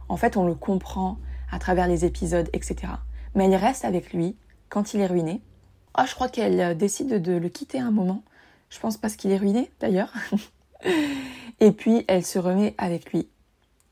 En 0.09 0.17
fait, 0.17 0.35
on 0.35 0.45
le 0.45 0.53
comprend 0.53 1.17
à 1.51 1.59
travers 1.59 1.87
les 1.87 2.03
épisodes, 2.03 2.49
etc. 2.51 2.93
Mais 3.35 3.45
elle 3.45 3.55
reste 3.55 3.85
avec 3.85 4.13
lui 4.13 4.35
quand 4.69 4.93
il 4.93 5.01
est 5.01 5.07
ruiné. 5.07 5.41
Ah, 5.93 6.05
je 6.05 6.15
crois 6.15 6.29
qu'elle 6.29 6.59
euh, 6.59 6.73
décide 6.73 7.21
de 7.21 7.33
le 7.33 7.49
quitter 7.49 7.79
un 7.79 7.91
moment. 7.91 8.23
Je 8.69 8.79
pense 8.79 8.97
parce 8.97 9.15
qu'il 9.15 9.31
est 9.31 9.37
ruiné, 9.37 9.71
d'ailleurs. 9.79 10.13
Et 11.59 11.71
puis, 11.71 12.03
elle 12.07 12.25
se 12.25 12.39
remet 12.39 12.75
avec 12.77 13.11
lui. 13.11 13.27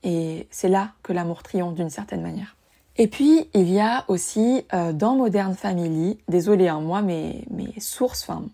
Et 0.03 0.47
c'est 0.51 0.67
là 0.67 0.91
que 1.01 1.13
l'amour 1.13 1.43
triomphe 1.43 1.75
d'une 1.75 1.89
certaine 1.89 2.21
manière. 2.21 2.57
Et 2.97 3.07
puis, 3.07 3.49
il 3.53 3.69
y 3.69 3.79
a 3.79 4.05
aussi 4.07 4.65
euh, 4.73 4.91
dans 4.91 5.15
Modern 5.15 5.55
Family, 5.55 6.19
désolé, 6.27 6.67
hein, 6.67 6.81
moi, 6.81 7.01
mes, 7.01 7.45
mes 7.49 7.79
sources, 7.79 8.23
enfin, 8.23 8.45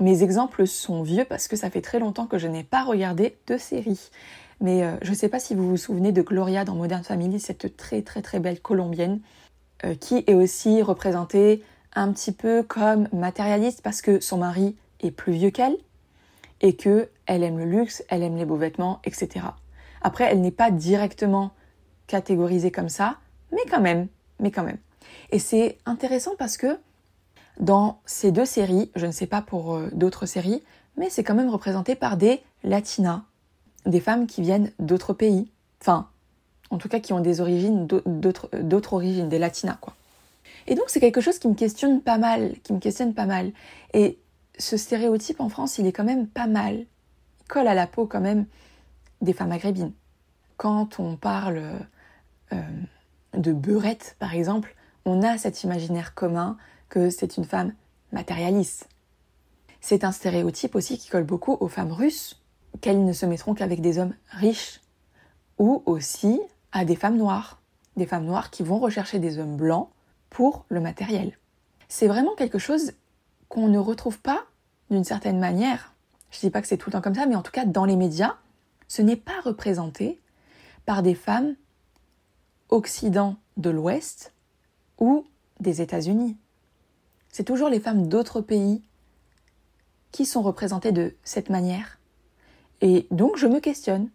mes 0.00 0.22
exemples 0.22 0.66
sont 0.66 1.02
vieux 1.02 1.24
parce 1.24 1.48
que 1.48 1.56
ça 1.56 1.70
fait 1.70 1.80
très 1.80 1.98
longtemps 1.98 2.26
que 2.26 2.38
je 2.38 2.46
n'ai 2.46 2.64
pas 2.64 2.84
regardé 2.84 3.36
de 3.46 3.56
série. 3.56 4.10
Mais 4.60 4.84
euh, 4.84 4.96
je 5.02 5.10
ne 5.10 5.16
sais 5.16 5.28
pas 5.28 5.40
si 5.40 5.54
vous 5.54 5.68
vous 5.68 5.76
souvenez 5.76 6.12
de 6.12 6.22
Gloria 6.22 6.64
dans 6.64 6.74
Modern 6.74 7.02
Family, 7.02 7.40
cette 7.40 7.76
très 7.76 8.02
très 8.02 8.22
très 8.22 8.40
belle 8.40 8.60
colombienne, 8.60 9.20
euh, 9.84 9.94
qui 9.94 10.24
est 10.26 10.34
aussi 10.34 10.82
représentée 10.82 11.62
un 11.94 12.12
petit 12.12 12.32
peu 12.32 12.62
comme 12.62 13.08
matérialiste 13.12 13.82
parce 13.82 14.02
que 14.02 14.20
son 14.20 14.38
mari 14.38 14.76
est 15.00 15.10
plus 15.10 15.32
vieux 15.32 15.50
qu'elle 15.50 15.76
et 16.60 16.76
que 16.76 17.08
elle 17.26 17.42
aime 17.42 17.58
le 17.58 17.64
luxe, 17.64 18.04
elle 18.08 18.22
aime 18.22 18.36
les 18.36 18.44
beaux 18.44 18.56
vêtements, 18.56 19.00
etc. 19.04 19.46
Après, 20.02 20.24
elle 20.24 20.40
n'est 20.40 20.50
pas 20.50 20.70
directement 20.70 21.52
catégorisée 22.06 22.70
comme 22.70 22.88
ça, 22.88 23.16
mais 23.52 23.62
quand 23.70 23.80
même, 23.80 24.08
mais 24.40 24.50
quand 24.50 24.62
même. 24.62 24.78
Et 25.30 25.38
c'est 25.38 25.78
intéressant 25.86 26.32
parce 26.38 26.56
que 26.56 26.78
dans 27.60 28.00
ces 28.04 28.32
deux 28.32 28.44
séries, 28.44 28.90
je 28.96 29.06
ne 29.06 29.12
sais 29.12 29.26
pas 29.26 29.42
pour 29.42 29.74
euh, 29.74 29.88
d'autres 29.92 30.26
séries, 30.26 30.62
mais 30.96 31.10
c'est 31.10 31.24
quand 31.24 31.34
même 31.34 31.50
représenté 31.50 31.94
par 31.94 32.16
des 32.16 32.42
latinas, 32.62 33.22
des 33.86 34.00
femmes 34.00 34.26
qui 34.26 34.42
viennent 34.42 34.72
d'autres 34.78 35.12
pays, 35.12 35.50
enfin, 35.80 36.08
en 36.74 36.78
tout 36.78 36.88
cas 36.88 36.98
qui 36.98 37.12
ont 37.12 37.20
des 37.20 37.40
origines, 37.40 37.86
d'autres 37.86 38.92
origines, 38.92 39.28
des 39.28 39.38
latinas, 39.38 39.78
quoi. 39.80 39.94
Et 40.66 40.74
donc 40.74 40.86
c'est 40.88 40.98
quelque 40.98 41.20
chose 41.20 41.38
qui 41.38 41.46
me 41.46 41.54
questionne 41.54 42.00
pas 42.00 42.18
mal, 42.18 42.54
qui 42.64 42.72
me 42.72 42.80
questionne 42.80 43.14
pas 43.14 43.26
mal. 43.26 43.52
Et 43.92 44.18
ce 44.58 44.76
stéréotype 44.76 45.40
en 45.40 45.48
France, 45.48 45.78
il 45.78 45.86
est 45.86 45.92
quand 45.92 46.04
même 46.04 46.26
pas 46.26 46.48
mal. 46.48 46.74
Il 46.74 47.48
colle 47.48 47.68
à 47.68 47.74
la 47.74 47.86
peau 47.86 48.06
quand 48.06 48.20
même 48.20 48.46
des 49.20 49.32
femmes 49.32 49.50
maghrébines. 49.50 49.92
Quand 50.56 50.98
on 50.98 51.16
parle 51.16 51.62
euh, 52.52 52.60
de 53.34 53.52
Beurette, 53.52 54.16
par 54.18 54.34
exemple, 54.34 54.74
on 55.04 55.22
a 55.22 55.38
cet 55.38 55.62
imaginaire 55.62 56.14
commun 56.14 56.56
que 56.88 57.08
c'est 57.08 57.36
une 57.36 57.44
femme 57.44 57.72
matérialiste. 58.10 58.88
C'est 59.80 60.02
un 60.02 60.12
stéréotype 60.12 60.74
aussi 60.74 60.98
qui 60.98 61.08
colle 61.08 61.24
beaucoup 61.24 61.56
aux 61.60 61.68
femmes 61.68 61.92
russes, 61.92 62.42
qu'elles 62.80 63.04
ne 63.04 63.12
se 63.12 63.26
mettront 63.26 63.54
qu'avec 63.54 63.80
des 63.80 63.98
hommes 63.98 64.14
riches, 64.30 64.80
ou 65.58 65.82
aussi 65.86 66.40
à 66.74 66.84
des 66.84 66.96
femmes 66.96 67.16
noires, 67.16 67.62
des 67.96 68.04
femmes 68.04 68.26
noires 68.26 68.50
qui 68.50 68.62
vont 68.62 68.78
rechercher 68.78 69.18
des 69.20 69.38
hommes 69.38 69.56
blancs 69.56 69.88
pour 70.28 70.66
le 70.68 70.80
matériel. 70.80 71.38
C'est 71.88 72.08
vraiment 72.08 72.34
quelque 72.34 72.58
chose 72.58 72.92
qu'on 73.48 73.68
ne 73.68 73.78
retrouve 73.78 74.18
pas 74.18 74.44
d'une 74.90 75.04
certaine 75.04 75.38
manière. 75.38 75.94
Je 76.30 76.38
ne 76.38 76.40
dis 76.40 76.50
pas 76.50 76.60
que 76.60 76.66
c'est 76.66 76.76
tout 76.76 76.90
le 76.90 76.92
temps 76.92 77.00
comme 77.00 77.14
ça, 77.14 77.26
mais 77.26 77.36
en 77.36 77.42
tout 77.42 77.52
cas 77.52 77.64
dans 77.64 77.84
les 77.84 77.96
médias, 77.96 78.34
ce 78.88 79.02
n'est 79.02 79.16
pas 79.16 79.40
représenté 79.44 80.20
par 80.84 81.02
des 81.02 81.14
femmes 81.14 81.54
Occident 82.70 83.36
de 83.56 83.70
l'Ouest 83.70 84.34
ou 84.98 85.24
des 85.60 85.80
États-Unis. 85.80 86.36
C'est 87.30 87.44
toujours 87.44 87.68
les 87.68 87.80
femmes 87.80 88.08
d'autres 88.08 88.40
pays 88.40 88.82
qui 90.10 90.26
sont 90.26 90.42
représentées 90.42 90.92
de 90.92 91.14
cette 91.22 91.50
manière. 91.50 91.98
Et 92.80 93.06
donc 93.12 93.36
je 93.36 93.46
me 93.46 93.60
questionne, 93.60 94.08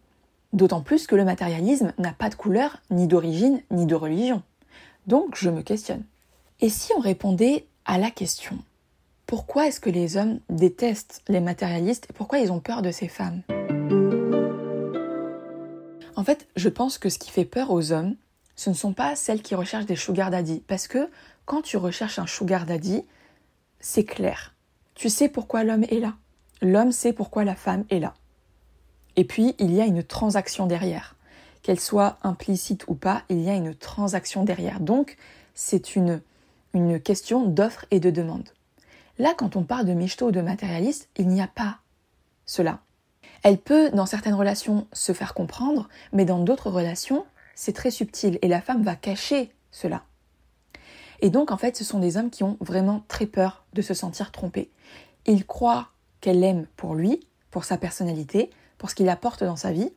d'autant 0.53 0.81
plus 0.81 1.07
que 1.07 1.15
le 1.15 1.25
matérialisme 1.25 1.93
n'a 1.97 2.13
pas 2.13 2.29
de 2.29 2.35
couleur, 2.35 2.81
ni 2.89 3.07
d'origine, 3.07 3.61
ni 3.71 3.85
de 3.85 3.95
religion. 3.95 4.41
Donc 5.07 5.35
je 5.35 5.49
me 5.49 5.61
questionne. 5.61 6.03
Et 6.61 6.69
si 6.69 6.91
on 6.93 6.99
répondait 6.99 7.65
à 7.85 7.97
la 7.97 8.11
question 8.11 8.57
pourquoi 9.29 9.67
est-ce 9.67 9.79
que 9.79 9.91
les 9.91 10.17
hommes 10.17 10.39
détestent 10.49 11.21
les 11.27 11.39
matérialistes 11.39 12.07
et 12.09 12.13
pourquoi 12.13 12.39
ils 12.39 12.51
ont 12.51 12.59
peur 12.59 12.81
de 12.81 12.89
ces 12.89 13.07
femmes? 13.07 13.43
En 16.15 16.23
fait, 16.23 16.47
je 16.55 16.67
pense 16.67 16.97
que 16.97 17.09
ce 17.09 17.19
qui 17.19 17.29
fait 17.29 17.45
peur 17.45 17.69
aux 17.69 17.91
hommes, 17.91 18.15
ce 18.55 18.71
ne 18.71 18.75
sont 18.75 18.91
pas 18.91 19.15
celles 19.15 19.43
qui 19.43 19.53
recherchent 19.53 19.85
des 19.85 19.95
sugar 19.95 20.31
daddy. 20.31 20.63
Parce 20.67 20.87
que 20.87 21.11
quand 21.45 21.61
tu 21.61 21.77
recherches 21.77 22.17
un 22.17 22.25
sugar 22.25 22.65
daddy, 22.65 23.05
c'est 23.79 24.03
clair. 24.03 24.55
Tu 24.95 25.09
sais 25.09 25.29
pourquoi 25.29 25.63
l'homme 25.63 25.85
est 25.89 25.99
là. 25.99 26.15
l'homme 26.63 26.91
sait 26.91 27.13
pourquoi 27.13 27.43
la 27.43 27.55
femme 27.55 27.85
est 27.91 27.99
là. 27.99 28.15
Et 29.19 29.25
puis, 29.25 29.53
il 29.59 29.73
y 29.73 29.81
a 29.81 29.85
une 29.85 30.01
transaction 30.01 30.65
derrière. 30.65 31.17
Qu'elle 31.61 31.81
soit 31.81 32.17
implicite 32.23 32.85
ou 32.87 32.95
pas, 32.95 33.23
il 33.27 33.41
y 33.41 33.49
a 33.49 33.53
une 33.53 33.75
transaction 33.75 34.45
derrière. 34.45 34.79
Donc, 34.79 35.17
c'est 35.53 35.97
une, 35.97 36.21
une 36.73 37.01
question 37.01 37.43
d'offre 37.43 37.85
et 37.91 37.99
de 37.99 38.11
demande. 38.11 38.47
Là, 39.17 39.33
quand 39.37 39.57
on 39.57 39.63
parle 39.63 39.87
de 39.87 39.91
michto 39.91 40.27
ou 40.27 40.31
de 40.31 40.39
matérialiste, 40.39 41.09
il 41.17 41.27
n'y 41.27 41.41
a 41.41 41.47
pas 41.47 41.79
cela. 42.45 42.79
Elle 43.43 43.57
peut, 43.57 43.89
dans 43.89 44.05
certaines 44.05 44.35
relations, 44.35 44.87
se 44.93 45.11
faire 45.11 45.33
comprendre, 45.33 45.89
mais 46.13 46.23
dans 46.23 46.39
d'autres 46.39 46.69
relations, 46.69 47.25
c'est 47.55 47.73
très 47.73 47.91
subtil 47.91 48.39
et 48.41 48.47
la 48.47 48.61
femme 48.61 48.83
va 48.83 48.95
cacher 48.95 49.51
cela. 49.69 50.03
Et 51.19 51.29
donc, 51.29 51.51
en 51.51 51.57
fait, 51.57 51.75
ce 51.75 51.83
sont 51.83 51.99
des 51.99 52.15
hommes 52.15 52.29
qui 52.29 52.43
ont 52.45 52.55
vraiment 52.61 53.03
très 53.09 53.25
peur 53.25 53.65
de 53.73 53.81
se 53.81 53.93
sentir 53.93 54.31
trompés. 54.31 54.71
Ils 55.25 55.45
croient 55.45 55.89
qu'elle 56.21 56.39
l'aime 56.39 56.67
pour 56.77 56.95
lui, 56.95 57.27
pour 57.51 57.65
sa 57.65 57.77
personnalité, 57.77 58.49
pour 58.79 58.89
ce 58.89 58.95
qu'il 58.95 59.09
apporte 59.09 59.43
dans 59.43 59.55
sa 59.55 59.71
vie, 59.71 59.91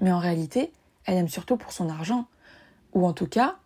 mais 0.00 0.10
en 0.10 0.18
réalité, 0.18 0.72
elle 1.04 1.18
aime 1.18 1.28
surtout 1.28 1.58
pour 1.58 1.72
son 1.72 1.90
argent, 1.90 2.26
ou 2.94 3.06
en 3.06 3.12
tout 3.12 3.26
cas, 3.26 3.56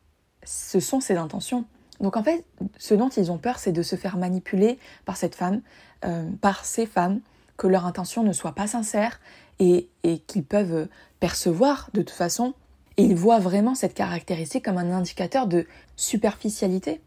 ce 0.42 0.80
sont 0.80 1.00
ses 1.00 1.16
intentions. 1.16 1.64
Donc 2.00 2.16
en 2.16 2.24
fait, 2.24 2.44
ce 2.78 2.94
dont 2.94 3.08
ils 3.10 3.30
ont 3.30 3.38
peur, 3.38 3.60
c'est 3.60 3.70
de 3.70 3.82
se 3.82 3.94
faire 3.94 4.16
manipuler 4.16 4.78
par 5.04 5.16
cette 5.16 5.36
femme, 5.36 5.60
euh, 6.04 6.28
par 6.40 6.64
ces 6.64 6.86
femmes, 6.86 7.20
que 7.56 7.68
leur 7.68 7.86
intention 7.86 8.24
ne 8.24 8.32
soit 8.32 8.54
pas 8.54 8.66
sincère 8.66 9.20
et, 9.60 9.88
et 10.02 10.18
qu'ils 10.18 10.44
peuvent 10.44 10.88
percevoir 11.20 11.90
de 11.94 12.02
toute 12.02 12.10
façon. 12.10 12.54
Et 12.96 13.04
ils 13.04 13.14
voient 13.14 13.38
vraiment 13.38 13.74
cette 13.74 13.94
caractéristique 13.94 14.64
comme 14.64 14.78
un 14.78 14.90
indicateur 14.90 15.46
de 15.46 15.66
superficialité. 15.96 17.00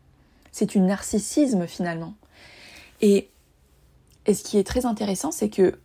C'est 0.51 0.75
une 0.75 0.85
narcissisme 0.85 1.67
finalement. 1.67 2.13
Et, 3.01 3.29
et 4.25 4.33
ce 4.33 4.43
qui 4.43 4.57
est 4.57 4.65
très 4.65 4.85
intéressant, 4.85 5.31
c'est 5.31 5.49
que 5.49 5.79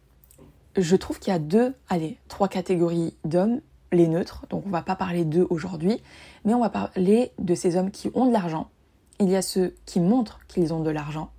je 0.76 0.96
trouve 0.96 1.18
qu'il 1.18 1.32
y 1.32 1.36
a 1.36 1.38
deux, 1.38 1.74
allez, 1.88 2.18
trois 2.28 2.48
catégories 2.48 3.14
d'hommes, 3.24 3.60
les 3.92 4.08
neutres, 4.08 4.46
donc 4.48 4.64
on 4.66 4.70
va 4.70 4.82
pas 4.82 4.96
parler 4.96 5.24
d'eux 5.24 5.46
aujourd'hui, 5.50 6.00
mais 6.44 6.54
on 6.54 6.60
va 6.60 6.70
parler 6.70 7.32
de 7.38 7.54
ces 7.54 7.76
hommes 7.76 7.90
qui 7.90 8.10
ont 8.14 8.26
de 8.26 8.32
l'argent. 8.32 8.70
Il 9.20 9.28
y 9.28 9.36
a 9.36 9.42
ceux 9.42 9.74
qui 9.84 10.00
montrent 10.00 10.40
qu'ils 10.48 10.72
ont 10.72 10.80
de 10.80 10.90
l'argent 10.90 11.30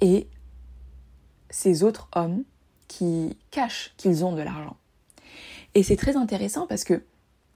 et 0.00 0.28
ces 1.50 1.82
autres 1.82 2.08
hommes 2.14 2.42
qui 2.88 3.38
cachent 3.50 3.94
qu'ils 3.96 4.24
ont 4.24 4.32
de 4.32 4.42
l'argent. 4.42 4.76
Et 5.74 5.82
c'est 5.82 5.96
très 5.96 6.16
intéressant 6.16 6.66
parce 6.66 6.84
que 6.84 7.04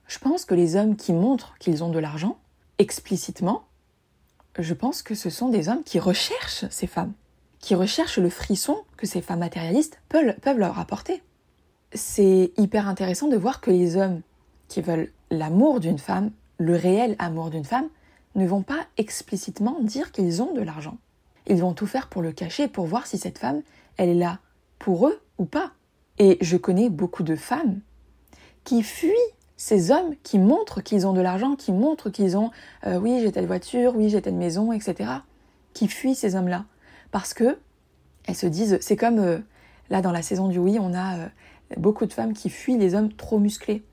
je 0.07 0.19
pense 0.19 0.45
que 0.45 0.55
les 0.55 0.77
hommes 0.77 0.97
qui 0.97 1.13
montrent 1.13 1.55
qu'ils 1.59 1.85
ont 1.85 1.91
de 1.91 1.99
l'argent, 1.99 2.39
explicitement, 2.79 3.65
je 4.59 4.75
pense 4.75 5.03
que 5.03 5.15
ce 5.15 5.31
sont 5.31 5.49
des 5.49 5.69
hommes 5.69 5.85
qui 5.85 5.99
recherchent 5.99 6.69
ces 6.71 6.87
femmes, 6.87 7.13
qui 7.61 7.75
recherchent 7.75 8.19
le 8.19 8.31
frisson 8.31 8.79
que 8.97 9.07
ces 9.07 9.21
femmes 9.21 9.41
matérialistes 9.41 10.01
peuvent, 10.09 10.59
leur 10.59 10.79
apporter. 10.79 11.23
C'est 11.93 12.53
hyper 12.57 12.89
intéressant 12.89 13.29
de 13.29 13.37
voir 13.37 13.61
que 13.61 13.71
les 13.71 13.97
hommes 13.97 14.23
qui 14.69 14.81
veulent 14.81 15.13
l'amour 15.31 15.81
d'une 15.81 15.99
femme, 15.99 16.31
le 16.59 16.75
réel 16.75 17.17
amour 17.19 17.51
d'une 17.51 17.65
femme, 17.65 17.89
ne 18.35 18.47
vont 18.47 18.63
pas 18.63 18.87
explicitement 18.97 19.79
dire 19.81 20.13
qu'ils 20.13 20.43
ont 20.43 20.55
de 20.55 20.63
l'argent. 20.63 20.99
Ils 21.47 21.61
vont 21.61 21.75
tout 21.75 21.87
faire 21.87 22.09
pour 22.09 22.23
le 22.23 22.33
cacher, 22.33 22.69
pour 22.69 22.87
voir 22.87 23.07
si 23.07 23.19
cette 23.19 23.39
femme, 23.39 23.63
elle 23.97 24.09
est 24.09 24.15
là 24.15 24.39
pour 24.79 25.09
eux 25.09 25.21
ou 25.39 25.45
pas. 25.45 25.73
Et 26.19 26.39
je 26.41 26.57
connais 26.57 26.89
beaucoup 26.89 27.23
de 27.23 27.37
femmes 27.37 27.81
qui 28.65 28.83
fuient 28.83 29.15
ces 29.57 29.91
hommes 29.91 30.15
qui 30.23 30.39
montrent 30.39 30.81
qu'ils 30.81 31.07
ont 31.07 31.13
de 31.13 31.21
l'argent, 31.21 31.57
qui 31.57 31.73
montrent 31.73 32.09
qu'ils 32.09 32.37
ont 32.37 32.51
euh, 32.87 32.99
oui 32.99 33.21
j'ai 33.21 33.33
telle 33.33 33.47
voiture, 33.47 33.95
oui 33.97 34.09
j'ai 34.09 34.23
telle 34.23 34.35
maison, 34.35 34.73
etc. 34.73 35.11
Qui 35.75 35.89
fuient 35.89 36.15
ces 36.15 36.35
hommes-là 36.35 36.65
parce 37.11 37.35
que 37.35 37.59
elles 38.27 38.37
se 38.37 38.47
disent 38.47 38.79
c'est 38.81 38.97
comme 38.97 39.19
euh, 39.19 39.39
là 39.89 40.03
dans 40.03 40.13
la 40.13 40.23
saison 40.23 40.49
du 40.49 40.59
oui 40.59 40.79
on 40.81 40.95
a 40.95 41.17
euh, 41.17 41.27
beaucoup 41.77 42.07
de 42.07 42.13
femmes 42.13 42.33
qui 42.33 42.51
fuient 42.51 42.79
les 42.79 42.95
hommes 42.95 43.13
trop 43.13 43.39
musclés 43.39 43.85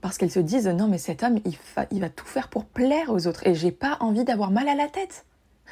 parce 0.00 0.18
qu'elles 0.18 0.30
se 0.30 0.40
disent 0.40 0.68
non 0.68 0.88
mais 0.88 0.98
cet 0.98 1.22
homme 1.22 1.38
il, 1.44 2.00
va 2.00 2.08
tout 2.08 2.26
faire 2.26 2.48
pour 2.48 2.64
plaire 2.64 3.10
aux 3.10 3.26
autres 3.26 3.46
et 3.46 3.54
j'ai 3.54 3.72
pas 3.72 3.96
envie 4.00 4.24
d'avoir 4.24 4.50
mal 4.50 4.68
à 4.68 4.74
la 4.74 4.88
tête. 4.88 5.24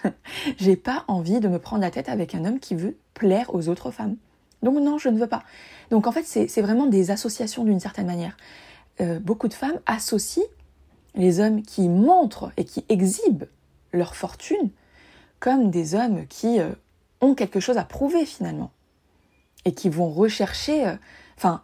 j'ai 0.56 0.76
pas 0.76 1.04
envie 1.06 1.40
de 1.40 1.48
me 1.48 1.58
prendre 1.58 1.82
la 1.82 1.90
tête 1.90 2.08
avec 2.08 2.34
un 2.34 2.44
homme 2.44 2.58
qui 2.58 2.74
veut 2.74 2.96
plaire 3.14 3.54
aux 3.54 3.68
autres 3.68 3.90
femmes. 3.92 4.16
Donc 4.62 4.78
non, 4.80 4.98
je 4.98 5.08
ne 5.08 5.18
veux 5.18 5.28
pas. 5.28 5.44
Donc 5.90 6.06
en 6.06 6.12
fait, 6.12 6.24
c'est 6.24 6.62
vraiment 6.62 6.86
des 6.86 7.10
associations 7.10 7.64
d'une 7.64 7.78
certaine 7.78 8.06
manière. 8.06 8.36
Euh, 9.00 9.20
beaucoup 9.20 9.46
de 9.46 9.54
femmes 9.54 9.78
associent 9.86 10.42
les 11.14 11.38
hommes 11.38 11.62
qui 11.62 11.88
montrent 11.88 12.50
et 12.56 12.64
qui 12.64 12.84
exhibent 12.88 13.44
leur 13.92 14.16
fortune 14.16 14.70
comme 15.40 15.70
des 15.70 15.94
hommes 15.94 16.26
qui 16.26 16.60
euh, 16.60 16.70
ont 17.20 17.34
quelque 17.34 17.60
chose 17.60 17.76
à 17.76 17.84
prouver 17.84 18.26
finalement 18.26 18.70
et 19.64 19.74
qui 19.74 19.88
vont 19.88 20.10
rechercher, 20.10 20.86
euh, 20.86 20.96
enfin, 21.36 21.62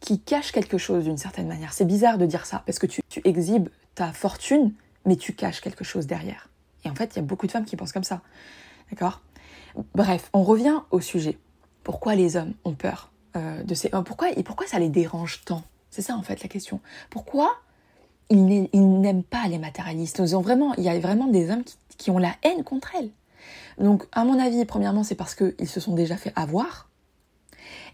qui 0.00 0.20
cachent 0.20 0.52
quelque 0.52 0.78
chose 0.78 1.04
d'une 1.04 1.18
certaine 1.18 1.48
manière. 1.48 1.72
C'est 1.72 1.84
bizarre 1.84 2.18
de 2.18 2.26
dire 2.26 2.46
ça 2.46 2.62
parce 2.66 2.78
que 2.78 2.86
tu, 2.86 3.02
tu 3.08 3.20
exhibes 3.24 3.68
ta 3.94 4.12
fortune, 4.12 4.72
mais 5.04 5.16
tu 5.16 5.34
caches 5.34 5.60
quelque 5.60 5.84
chose 5.84 6.06
derrière. 6.06 6.48
Et 6.84 6.90
en 6.90 6.94
fait, 6.94 7.14
il 7.14 7.16
y 7.16 7.18
a 7.18 7.22
beaucoup 7.22 7.46
de 7.46 7.52
femmes 7.52 7.64
qui 7.64 7.76
pensent 7.76 7.92
comme 7.92 8.04
ça. 8.04 8.20
D'accord? 8.90 9.20
Bref, 9.94 10.30
on 10.32 10.42
revient 10.42 10.80
au 10.90 11.00
sujet. 11.00 11.38
Pourquoi 11.82 12.14
les 12.14 12.36
hommes 12.36 12.54
ont 12.64 12.74
peur 12.74 13.10
de 13.34 13.74
ces... 13.74 13.90
Pourquoi, 13.90 14.30
et 14.30 14.42
pourquoi 14.42 14.66
ça 14.66 14.78
les 14.78 14.88
dérange 14.88 15.44
tant? 15.44 15.62
C'est 15.90 16.02
ça 16.02 16.16
en 16.16 16.22
fait 16.22 16.42
la 16.42 16.48
question. 16.48 16.80
Pourquoi 17.10 17.56
ils 18.30 18.68
n'aiment 19.00 19.22
pas 19.22 19.46
les 19.48 19.58
matérialistes? 19.58 20.18
Ils 20.18 20.36
ont 20.36 20.40
vraiment, 20.40 20.74
Il 20.74 20.84
y 20.84 20.88
a 20.88 20.98
vraiment 20.98 21.26
des 21.28 21.50
hommes 21.50 21.64
qui, 21.64 21.76
ont 22.10 22.18
la 22.18 22.34
haine 22.42 22.64
contre 22.64 22.94
elles. 22.96 23.10
Donc 23.78 24.04
à 24.12 24.24
mon 24.24 24.38
avis, 24.38 24.64
premièrement, 24.64 25.04
c'est 25.04 25.14
parce 25.14 25.34
qu'ils 25.34 25.68
se 25.68 25.80
sont 25.80 25.94
déjà 25.94 26.16
fait 26.16 26.32
avoir. 26.36 26.88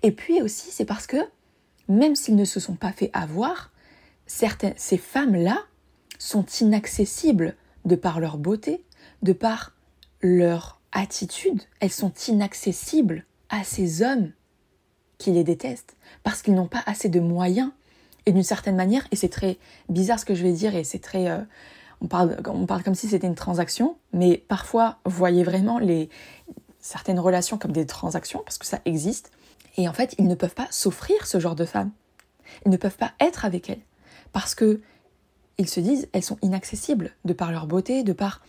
Et 0.02 0.12
puis 0.12 0.42
aussi, 0.42 0.70
c'est 0.70 0.84
parce 0.84 1.06
que 1.06 1.16
même 1.88 2.16
s'ils 2.16 2.36
ne 2.36 2.44
se 2.44 2.60
sont 2.60 2.74
pas 2.74 2.92
fait 2.92 3.10
avoir, 3.12 3.72
certaines, 4.26 4.74
ces 4.76 4.98
femmes-là 4.98 5.58
sont 6.18 6.46
inaccessibles 6.60 7.56
de 7.84 7.96
par 7.96 8.20
leur 8.20 8.38
beauté, 8.38 8.84
de 9.22 9.32
par 9.32 9.72
leur 10.22 10.80
attitude. 10.92 11.62
Elles 11.80 11.92
sont 11.92 12.12
inaccessibles 12.28 13.26
à 13.50 13.64
ces 13.64 14.02
hommes 14.02 14.32
qui 15.18 15.32
les 15.32 15.44
détestent 15.44 15.96
parce 16.22 16.42
qu'ils 16.42 16.54
n'ont 16.54 16.68
pas 16.68 16.82
assez 16.86 17.08
de 17.08 17.20
moyens 17.20 17.70
et 18.26 18.32
d'une 18.32 18.42
certaine 18.42 18.76
manière, 18.76 19.06
et 19.10 19.16
c'est 19.16 19.28
très 19.28 19.58
bizarre 19.88 20.18
ce 20.18 20.24
que 20.24 20.34
je 20.34 20.42
vais 20.42 20.52
dire, 20.52 20.74
et 20.74 20.84
c'est 20.84 20.98
très... 20.98 21.28
Euh, 21.28 21.40
on, 22.04 22.66
parle, 22.66 22.82
comme 22.82 22.94
si 22.94 23.08
c'était 23.08 23.26
une 23.26 23.34
transaction, 23.34 23.96
mais 24.12 24.38
parfois, 24.48 24.98
voyez 25.04 25.42
vraiment 25.42 25.80
certaines 26.80 27.18
relations 27.18 27.56
comme 27.58 27.72
des 27.72 27.86
transactions, 27.86 28.42
parce 28.44 28.58
que 28.58 28.66
ça 28.66 28.80
existe. 28.84 29.30
Et 29.76 29.88
en 29.88 29.92
fait, 29.92 30.14
ils 30.18 30.28
ne 30.28 30.34
peuvent 30.34 30.54
pas 30.54 30.68
s'offrir 30.70 31.26
ce 31.26 31.40
genre 31.40 31.54
de 31.54 31.64
femmes. 31.64 31.90
Ils 32.66 32.70
ne 32.70 32.76
peuvent 32.76 32.96
pas 32.96 33.12
être 33.20 33.44
avec 33.44 33.70
elles. 33.70 33.80
Parce 34.32 34.54
que 34.54 34.80
ils 35.56 35.68
se 35.68 35.80
disent, 35.80 36.08
elles 36.12 36.22
sont 36.22 36.38
inaccessibles 36.42 37.12
de 37.24 37.32
par 37.32 37.52
leur 37.52 37.66
beauté, 37.66 38.02
de 38.02 38.12
par... 38.12 38.42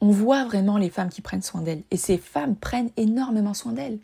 On 0.00 0.10
voit 0.10 0.44
vraiment 0.44 0.76
les 0.76 0.90
femmes 0.90 1.08
qui 1.08 1.22
prennent 1.22 1.42
soin 1.42 1.62
d'elles. 1.62 1.82
Et 1.90 1.96
ces 1.96 2.18
femmes 2.18 2.56
prennent 2.56 2.90
énormément 2.96 3.54
soin 3.54 3.72
d'elles. 3.72 3.98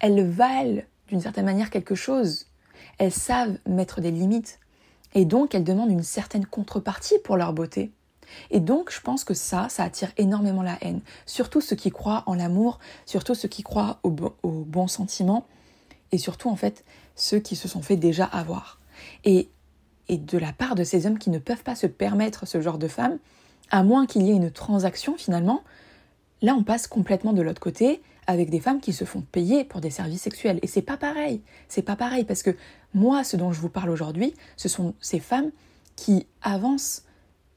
Elles 0.00 0.26
valent 0.26 0.82
d'une 1.08 1.20
certaine 1.20 1.44
manière 1.44 1.70
quelque 1.70 1.94
chose. 1.94 2.46
Elles 2.98 3.12
savent 3.12 3.58
mettre 3.66 4.00
des 4.00 4.10
limites. 4.10 4.58
Et 5.14 5.24
donc, 5.24 5.54
elles 5.54 5.64
demandent 5.64 5.90
une 5.90 6.02
certaine 6.02 6.46
contrepartie 6.46 7.18
pour 7.24 7.36
leur 7.36 7.52
beauté. 7.52 7.92
Et 8.50 8.60
donc, 8.60 8.92
je 8.92 9.00
pense 9.00 9.24
que 9.24 9.34
ça, 9.34 9.68
ça 9.68 9.84
attire 9.84 10.12
énormément 10.16 10.62
la 10.62 10.78
haine. 10.80 11.00
Surtout 11.26 11.60
ceux 11.60 11.76
qui 11.76 11.90
croient 11.90 12.22
en 12.26 12.34
l'amour, 12.34 12.78
surtout 13.06 13.34
ceux 13.34 13.48
qui 13.48 13.62
croient 13.62 13.98
au, 14.02 14.10
bon 14.10 14.86
sentiment, 14.86 15.46
et 16.12 16.18
surtout, 16.18 16.48
en 16.48 16.56
fait, 16.56 16.84
ceux 17.16 17.38
qui 17.38 17.56
se 17.56 17.68
sont 17.68 17.82
fait 17.82 17.96
déjà 17.96 18.24
avoir. 18.24 18.80
Et, 19.24 19.48
et 20.08 20.18
de 20.18 20.38
la 20.38 20.52
part 20.52 20.74
de 20.74 20.84
ces 20.84 21.06
hommes 21.06 21.18
qui 21.18 21.30
ne 21.30 21.38
peuvent 21.38 21.62
pas 21.62 21.74
se 21.74 21.86
permettre 21.86 22.46
ce 22.46 22.60
genre 22.60 22.78
de 22.78 22.88
femmes, 22.88 23.18
à 23.70 23.82
moins 23.82 24.06
qu'il 24.06 24.22
y 24.22 24.30
ait 24.30 24.36
une 24.36 24.50
transaction 24.50 25.16
finalement, 25.16 25.62
là, 26.42 26.54
on 26.54 26.62
passe 26.62 26.86
complètement 26.86 27.32
de 27.32 27.42
l'autre 27.42 27.60
côté 27.60 28.02
avec 28.26 28.50
des 28.50 28.60
femmes 28.60 28.80
qui 28.80 28.92
se 28.92 29.04
font 29.04 29.20
payer 29.20 29.64
pour 29.64 29.80
des 29.80 29.90
services 29.90 30.22
sexuels. 30.22 30.58
Et 30.62 30.66
c'est 30.66 30.82
pas 30.82 30.96
pareil. 30.96 31.42
C'est 31.68 31.82
pas 31.82 31.96
pareil 31.96 32.24
parce 32.24 32.42
que 32.42 32.56
moi, 32.94 33.24
ce 33.24 33.36
dont 33.36 33.52
je 33.52 33.60
vous 33.60 33.68
parle 33.68 33.90
aujourd'hui, 33.90 34.34
ce 34.56 34.68
sont 34.68 34.94
ces 35.00 35.20
femmes 35.20 35.50
qui 35.96 36.26
avancent 36.42 37.02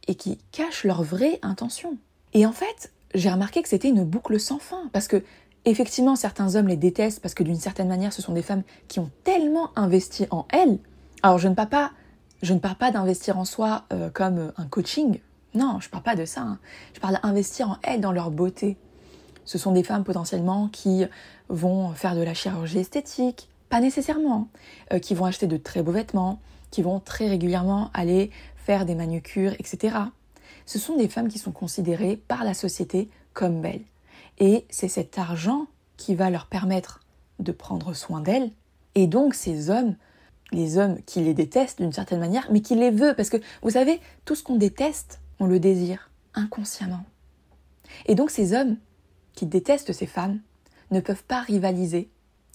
et 0.07 0.15
qui 0.15 0.39
cachent 0.51 0.83
leur 0.83 1.03
vraie 1.03 1.39
intention. 1.41 1.97
Et 2.33 2.45
en 2.45 2.51
fait, 2.51 2.91
j'ai 3.13 3.29
remarqué 3.29 3.61
que 3.61 3.69
c'était 3.69 3.89
une 3.89 4.03
boucle 4.03 4.39
sans 4.39 4.59
fin 4.59 4.89
parce 4.93 5.07
que 5.07 5.23
effectivement, 5.65 6.15
certains 6.15 6.55
hommes 6.55 6.67
les 6.67 6.77
détestent 6.77 7.19
parce 7.19 7.33
que 7.33 7.43
d'une 7.43 7.59
certaine 7.59 7.87
manière, 7.87 8.13
ce 8.13 8.21
sont 8.21 8.33
des 8.33 8.41
femmes 8.41 8.63
qui 8.87 8.99
ont 8.99 9.11
tellement 9.23 9.71
investi 9.75 10.27
en 10.31 10.45
elles. 10.49 10.79
Alors, 11.23 11.37
je 11.37 11.47
ne 11.47 11.55
parle 11.55 11.69
pas, 11.69 11.91
je 12.41 12.53
ne 12.53 12.59
parle 12.59 12.75
pas 12.75 12.91
d'investir 12.91 13.37
en 13.37 13.45
soi 13.45 13.85
euh, 13.91 14.09
comme 14.09 14.53
un 14.57 14.65
coaching. 14.65 15.19
Non, 15.53 15.79
je 15.79 15.89
parle 15.89 16.03
pas 16.03 16.15
de 16.15 16.25
ça. 16.25 16.41
Hein. 16.41 16.59
Je 16.93 16.99
parle 16.99 17.19
d'investir 17.21 17.69
en 17.71 17.77
elles 17.83 18.01
dans 18.01 18.11
leur 18.11 18.31
beauté, 18.31 18.77
ce 19.47 19.57
sont 19.57 19.71
des 19.71 19.83
femmes 19.83 20.03
potentiellement 20.03 20.67
qui 20.67 21.05
vont 21.47 21.93
faire 21.93 22.15
de 22.15 22.21
la 22.21 22.33
chirurgie 22.33 22.79
esthétique, 22.79 23.47
pas 23.69 23.79
nécessairement, 23.79 24.49
euh, 24.93 24.99
qui 24.99 25.15
vont 25.15 25.25
acheter 25.25 25.47
de 25.47 25.55
très 25.55 25.81
beaux 25.81 25.93
vêtements, 25.93 26.39
qui 26.69 26.81
vont 26.81 26.99
très 26.99 27.29
régulièrement 27.29 27.89
aller 27.93 28.29
faire 28.67 28.85
des 28.85 28.95
manucures, 28.95 29.53
etc. 29.59 29.95
Ce 30.65 30.77
sont 30.77 30.97
des 30.97 31.07
femmes 31.07 31.29
qui 31.29 31.39
sont 31.39 31.53
considérées 31.53 32.17
par 32.17 32.43
la 32.43 32.53
société 32.53 33.09
comme 33.31 33.61
belles. 33.61 33.85
Et 34.39 34.65
c'est 34.69 34.89
cet 34.89 35.17
argent 35.17 35.67
qui 35.95 36.15
va 36.15 36.29
leur 36.29 36.47
permettre 36.47 36.99
de 37.39 37.53
prendre 37.53 37.93
soin 37.93 38.19
d'elles. 38.19 38.51
Et 38.93 39.07
donc 39.07 39.35
ces 39.35 39.69
hommes, 39.69 39.95
les 40.51 40.77
hommes 40.77 41.01
qui 41.05 41.21
les 41.21 41.33
détestent 41.33 41.79
d'une 41.79 41.93
certaine 41.93 42.19
manière, 42.19 42.49
mais 42.51 42.59
qui 42.59 42.75
les 42.75 42.91
veulent, 42.91 43.15
parce 43.15 43.29
que 43.29 43.37
vous 43.61 43.69
savez, 43.69 44.01
tout 44.25 44.35
ce 44.35 44.43
qu'on 44.43 44.57
déteste, 44.57 45.21
on 45.39 45.47
le 45.47 45.61
désire 45.61 46.11
inconsciemment. 46.33 47.05
Et 48.05 48.15
donc 48.15 48.31
ces 48.31 48.51
hommes 48.51 48.75
qui 49.33 49.45
détestent 49.45 49.93
ces 49.93 50.07
femmes 50.07 50.41
ne 50.91 50.99
peuvent 50.99 51.23
pas 51.23 51.39
rivaliser 51.39 52.09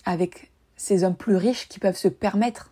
avec 0.05 0.51
ces 0.77 1.05
hommes 1.05 1.17
plus 1.17 1.37
riches 1.37 1.69
qui 1.69 1.79
peuvent 1.79 1.97
se 1.97 2.09
permettre, 2.09 2.72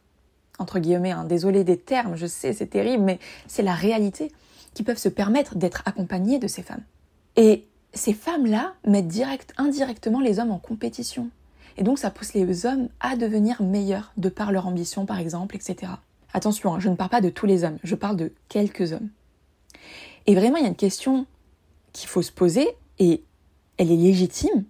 entre 0.61 0.79
guillemets, 0.79 1.11
hein, 1.11 1.25
désolé 1.25 1.65
des 1.65 1.79
termes, 1.79 2.17
je 2.17 2.27
sais, 2.27 2.53
c'est 2.53 2.67
terrible, 2.67 3.03
mais 3.03 3.19
c'est 3.49 3.63
la 3.63 3.75
réalité, 3.75 4.31
qui 4.75 4.83
peuvent 4.83 4.99
se 4.99 5.09
permettre 5.09 5.57
d'être 5.57 5.83
accompagnés 5.87 6.39
de 6.39 6.47
ces 6.47 6.63
femmes. 6.63 6.85
Et 7.37 7.67
ces 7.93 8.13
femmes-là 8.13 8.75
mettent 8.87 9.09
direct, 9.09 9.53
indirectement 9.57 10.21
les 10.21 10.39
hommes 10.39 10.53
en 10.53 10.59
compétition. 10.59 11.31
Et 11.77 11.83
donc 11.83 11.99
ça 11.99 12.11
pousse 12.11 12.35
les 12.35 12.67
hommes 12.67 12.89
à 13.01 13.17
devenir 13.17 13.63
meilleurs 13.63 14.13
de 14.17 14.29
par 14.29 14.53
leur 14.53 14.67
ambition, 14.67 15.07
par 15.07 15.19
exemple, 15.19 15.57
etc. 15.57 15.93
Attention, 16.33 16.75
hein, 16.75 16.81
je 16.81 16.89
ne 16.89 16.95
parle 16.95 17.11
pas 17.11 17.21
de 17.21 17.31
tous 17.31 17.47
les 17.47 17.65
hommes, 17.65 17.79
je 17.83 17.95
parle 17.95 18.17
de 18.17 18.33
quelques 18.49 18.93
hommes. 18.93 19.09
Et 20.27 20.35
vraiment, 20.35 20.59
il 20.59 20.63
y 20.63 20.67
a 20.67 20.69
une 20.69 20.77
question 20.77 21.27
qu'il 21.93 22.09
faut 22.09 22.23
se 22.23 22.31
poser, 22.31 22.69
et 22.99 23.25
elle 23.79 23.91
est 23.91 23.97
légitime, 23.97 24.65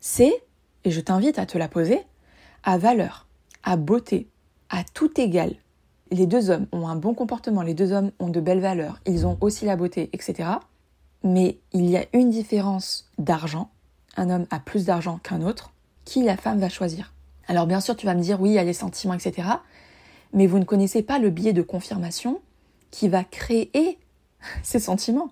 c'est, 0.00 0.42
et 0.84 0.90
je 0.90 1.00
t'invite 1.00 1.38
à 1.38 1.46
te 1.46 1.58
la 1.58 1.68
poser, 1.68 2.00
à 2.64 2.78
valeur, 2.78 3.26
à 3.62 3.76
beauté, 3.76 4.26
à 4.70 4.84
tout 4.84 5.20
égal. 5.20 5.54
Les 6.10 6.26
deux 6.26 6.50
hommes 6.50 6.66
ont 6.72 6.88
un 6.88 6.96
bon 6.96 7.14
comportement, 7.14 7.62
les 7.62 7.74
deux 7.74 7.92
hommes 7.92 8.12
ont 8.18 8.28
de 8.28 8.40
belles 8.40 8.60
valeurs, 8.60 9.00
ils 9.06 9.26
ont 9.26 9.36
aussi 9.40 9.64
la 9.64 9.76
beauté, 9.76 10.10
etc. 10.12 10.48
Mais 11.22 11.58
il 11.72 11.86
y 11.86 11.96
a 11.96 12.04
une 12.12 12.30
différence 12.30 13.10
d'argent. 13.18 13.70
Un 14.16 14.30
homme 14.30 14.46
a 14.50 14.60
plus 14.60 14.84
d'argent 14.84 15.18
qu'un 15.18 15.42
autre. 15.42 15.72
Qui 16.04 16.22
la 16.22 16.36
femme 16.36 16.60
va 16.60 16.68
choisir 16.68 17.14
Alors 17.48 17.66
bien 17.66 17.80
sûr, 17.80 17.96
tu 17.96 18.04
vas 18.04 18.14
me 18.14 18.20
dire 18.20 18.40
oui, 18.40 18.50
il 18.50 18.54
y 18.54 18.58
a 18.58 18.64
les 18.64 18.74
sentiments, 18.74 19.14
etc. 19.14 19.48
Mais 20.34 20.46
vous 20.46 20.58
ne 20.58 20.64
connaissez 20.64 21.02
pas 21.02 21.18
le 21.18 21.30
biais 21.30 21.54
de 21.54 21.62
confirmation 21.62 22.40
qui 22.90 23.08
va 23.08 23.24
créer 23.24 23.98
ces 24.62 24.78
sentiments. 24.78 25.30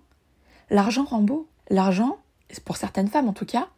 L'argent 0.70 1.04
rend 1.04 1.20
beau. 1.20 1.46
L'argent, 1.68 2.18
pour 2.64 2.76
certaines 2.76 3.08
femmes 3.08 3.28
en 3.28 3.32
tout 3.32 3.46
cas, 3.46 3.68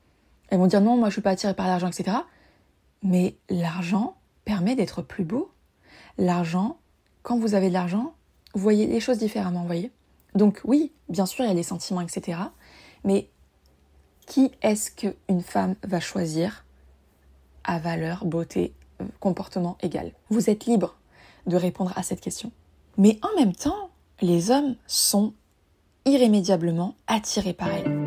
elles 0.48 0.58
vont 0.58 0.66
dire 0.66 0.80
non, 0.80 0.96
moi 0.96 1.08
je 1.08 1.14
suis 1.14 1.22
pas 1.22 1.30
attirée 1.30 1.54
par 1.54 1.66
l'argent, 1.66 1.88
etc. 1.88 2.18
Mais 3.02 3.34
l'argent 3.50 4.14
permet 4.44 4.76
d'être 4.76 5.02
plus 5.02 5.24
beau. 5.24 5.50
L'argent, 6.18 6.78
quand 7.22 7.38
vous 7.38 7.54
avez 7.54 7.68
de 7.68 7.74
l'argent, 7.74 8.14
vous 8.54 8.60
voyez 8.60 8.86
les 8.86 9.00
choses 9.00 9.18
différemment, 9.18 9.64
voyez. 9.64 9.90
Donc 10.34 10.60
oui, 10.64 10.92
bien 11.08 11.26
sûr, 11.26 11.44
il 11.44 11.48
y 11.48 11.50
a 11.50 11.54
les 11.54 11.62
sentiments, 11.62 12.00
etc. 12.00 12.38
Mais 13.04 13.28
qui 14.26 14.52
est-ce 14.62 14.90
qu'une 14.90 15.42
femme 15.42 15.76
va 15.82 16.00
choisir 16.00 16.64
à 17.64 17.78
valeur, 17.78 18.24
beauté, 18.24 18.74
comportement 19.20 19.76
égal? 19.82 20.12
Vous 20.30 20.50
êtes 20.50 20.66
libre 20.66 20.96
de 21.46 21.56
répondre 21.56 21.92
à 21.96 22.02
cette 22.02 22.20
question. 22.20 22.52
Mais 22.96 23.18
en 23.22 23.38
même 23.38 23.54
temps, 23.54 23.90
les 24.20 24.50
hommes 24.50 24.76
sont 24.86 25.34
irrémédiablement 26.04 26.94
attirés 27.06 27.54
par 27.54 27.68
elle. 27.68 28.04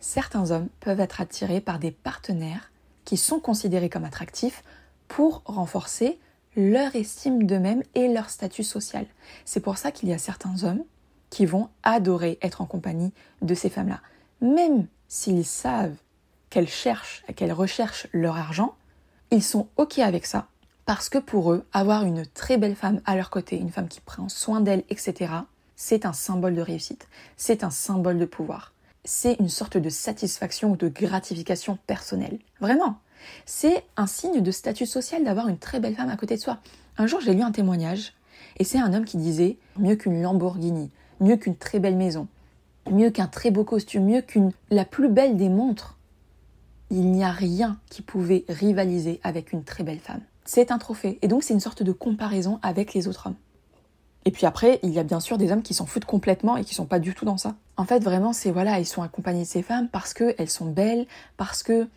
Certains 0.00 0.50
hommes 0.50 0.68
peuvent 0.80 1.00
être 1.00 1.20
attirés 1.20 1.60
par 1.60 1.78
des 1.78 1.92
partenaires 1.92 2.71
qui 3.04 3.16
sont 3.16 3.40
considérés 3.40 3.88
comme 3.88 4.04
attractifs 4.04 4.62
pour 5.08 5.42
renforcer 5.44 6.18
leur 6.56 6.94
estime 6.96 7.46
d'eux-mêmes 7.46 7.82
et 7.94 8.08
leur 8.08 8.30
statut 8.30 8.64
social. 8.64 9.06
C'est 9.44 9.60
pour 9.60 9.78
ça 9.78 9.90
qu'il 9.90 10.08
y 10.08 10.12
a 10.12 10.18
certains 10.18 10.64
hommes 10.64 10.84
qui 11.30 11.46
vont 11.46 11.68
adorer 11.82 12.38
être 12.42 12.60
en 12.60 12.66
compagnie 12.66 13.12
de 13.40 13.54
ces 13.54 13.70
femmes-là. 13.70 14.00
Même 14.40 14.86
s'ils 15.08 15.46
savent 15.46 15.96
qu'elles 16.50 16.68
cherchent, 16.68 17.24
qu'elles 17.36 17.52
recherchent 17.52 18.06
leur 18.12 18.36
argent, 18.36 18.74
ils 19.30 19.42
sont 19.42 19.68
OK 19.76 19.98
avec 19.98 20.26
ça 20.26 20.48
parce 20.84 21.08
que 21.08 21.18
pour 21.18 21.52
eux, 21.52 21.64
avoir 21.72 22.04
une 22.04 22.26
très 22.26 22.58
belle 22.58 22.74
femme 22.74 23.00
à 23.06 23.16
leur 23.16 23.30
côté, 23.30 23.56
une 23.56 23.70
femme 23.70 23.88
qui 23.88 24.00
prend 24.00 24.28
soin 24.28 24.60
d'elle, 24.60 24.84
etc., 24.90 25.32
c'est 25.76 26.06
un 26.06 26.12
symbole 26.12 26.54
de 26.54 26.60
réussite, 26.60 27.08
c'est 27.36 27.64
un 27.64 27.70
symbole 27.70 28.18
de 28.18 28.24
pouvoir, 28.24 28.71
c'est 29.04 29.34
une 29.40 29.48
sorte 29.48 29.76
de 29.76 29.88
satisfaction 29.88 30.72
ou 30.72 30.76
de 30.76 30.88
gratification 30.88 31.78
personnelle. 31.86 32.38
Vraiment, 32.60 32.98
c'est 33.46 33.84
un 33.96 34.06
signe 34.06 34.40
de 34.40 34.50
statut 34.50 34.86
social 34.86 35.24
d'avoir 35.24 35.48
une 35.48 35.58
très 35.58 35.80
belle 35.80 35.94
femme 35.94 36.10
à 36.10 36.16
côté 36.16 36.36
de 36.36 36.40
soi. 36.40 36.58
Un 36.98 37.06
jour, 37.06 37.20
j'ai 37.20 37.34
lu 37.34 37.42
un 37.42 37.52
témoignage, 37.52 38.14
et 38.58 38.64
c'est 38.64 38.78
un 38.78 38.92
homme 38.92 39.04
qui 39.04 39.16
disait 39.16 39.56
mieux 39.78 39.96
qu'une 39.96 40.22
Lamborghini, 40.22 40.90
mieux 41.20 41.36
qu'une 41.36 41.56
très 41.56 41.78
belle 41.78 41.96
maison, 41.96 42.28
mieux 42.90 43.10
qu'un 43.10 43.28
très 43.28 43.50
beau 43.50 43.64
costume, 43.64 44.04
mieux 44.04 44.22
qu'une 44.22 44.52
la 44.70 44.84
plus 44.84 45.08
belle 45.08 45.36
des 45.36 45.48
montres. 45.48 45.98
Il 46.90 47.10
n'y 47.10 47.24
a 47.24 47.30
rien 47.30 47.78
qui 47.88 48.02
pouvait 48.02 48.44
rivaliser 48.48 49.20
avec 49.22 49.52
une 49.52 49.64
très 49.64 49.84
belle 49.84 50.00
femme 50.00 50.20
c'est 50.44 50.70
un 50.70 50.78
trophée. 50.78 51.18
Et 51.22 51.28
donc 51.28 51.42
c'est 51.42 51.54
une 51.54 51.60
sorte 51.60 51.82
de 51.82 51.92
comparaison 51.92 52.58
avec 52.62 52.94
les 52.94 53.08
autres 53.08 53.26
hommes. 53.26 53.36
Et 54.24 54.30
puis 54.30 54.46
après, 54.46 54.78
il 54.82 54.90
y 54.90 54.98
a 54.98 55.02
bien 55.02 55.20
sûr 55.20 55.38
des 55.38 55.50
hommes 55.50 55.62
qui 55.62 55.74
s'en 55.74 55.86
foutent 55.86 56.04
complètement 56.04 56.56
et 56.56 56.64
qui 56.64 56.74
sont 56.74 56.86
pas 56.86 57.00
du 57.00 57.14
tout 57.14 57.24
dans 57.24 57.36
ça. 57.36 57.56
En 57.76 57.84
fait, 57.84 58.02
vraiment, 58.02 58.32
c'est 58.32 58.50
voilà, 58.50 58.78
ils 58.78 58.86
sont 58.86 59.02
accompagnés 59.02 59.42
de 59.42 59.48
ces 59.48 59.62
femmes 59.62 59.88
parce 59.88 60.14
qu'elles 60.14 60.50
sont 60.50 60.66
belles, 60.66 61.06
parce 61.36 61.62
que 61.62 61.88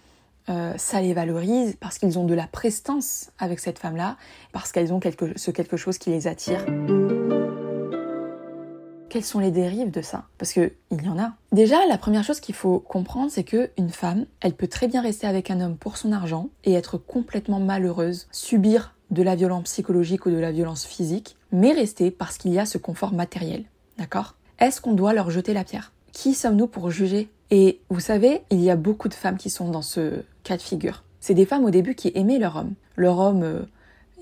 euh, 0.50 0.74
ça 0.78 1.02
les 1.02 1.14
valorise, 1.14 1.76
parce 1.80 1.98
qu'ils 1.98 2.18
ont 2.20 2.26
de 2.26 2.34
la 2.34 2.48
prestance 2.48 3.32
avec 3.40 3.60
cette 3.60 3.80
femme-là, 3.80 4.18
parce 4.52 4.72
qu'elles 4.72 4.94
ont 4.94 5.00
ce 5.36 5.52
quelque 5.52 5.78
chose 5.78 5.98
qui 5.98 6.12
les 6.12 6.28
attire 6.28 6.64
quelles 9.16 9.24
sont 9.24 9.40
les 9.40 9.52
dérives 9.52 9.92
de 9.92 10.02
ça? 10.02 10.26
Parce 10.38 10.52
qu'il 10.52 10.72
y 10.92 11.08
en 11.08 11.18
a. 11.18 11.32
Déjà, 11.54 11.78
la 11.88 11.98
première 11.98 12.26
chose 12.26 12.42
qu'il 12.42 12.54
faut 12.54 12.80
comprendre, 12.80 13.32
c'est 13.32 13.46
qu'une 13.46 13.90
femme, 13.90 14.26
elle 14.42 14.54
peut 14.54 14.68
très 14.68 14.90
bien 14.90 15.02
rester 15.02 15.26
avec 15.26 15.50
un 15.50 15.62
homme 15.62 15.78
pour 15.78 15.96
son 15.96 16.12
argent 16.12 16.50
et 16.66 16.74
être 16.74 16.98
complètement 16.98 17.62
malheureuse, 17.62 18.28
subir 18.34 18.94
de 19.12 19.24
la 19.24 19.38
violence 19.38 19.64
psychologique 19.64 20.26
ou 20.26 20.32
de 20.32 20.36
la 20.36 20.52
violence 20.52 20.84
physique, 20.84 21.38
mais 21.54 21.72
rester 21.72 22.12
parce 22.12 22.38
qu'il 22.38 22.52
y 22.52 22.60
a 22.60 22.66
ce 22.66 22.78
confort 22.78 23.14
matériel. 23.14 23.64
D'accord? 23.98 24.36
Est-ce 24.60 24.82
qu'on 24.82 24.94
doit 24.94 25.14
leur 25.14 25.32
jeter 25.32 25.54
la 25.54 25.64
pierre? 25.64 25.92
Qui 26.12 26.34
sommes-nous 26.34 26.68
pour 26.68 26.92
juger? 26.92 27.30
Et 27.52 27.80
vous 27.90 28.00
savez, 28.00 28.42
il 28.50 28.62
y 28.62 28.70
a 28.70 28.76
beaucoup 28.76 29.10
de 29.10 29.14
femmes 29.14 29.38
qui 29.38 29.50
sont 29.50 29.70
dans 29.70 29.82
ce 29.82 30.24
cas 30.44 30.58
de 30.58 30.62
figure. 30.62 31.04
C'est 31.20 31.34
des 31.34 31.46
femmes 31.46 31.66
au 31.66 31.72
début 31.72 31.96
qui 31.96 32.12
aimaient 32.16 32.40
leur 32.40 32.56
homme. 32.56 32.74
Leur 32.96 33.20
homme 33.20 33.44
euh, 33.44 33.62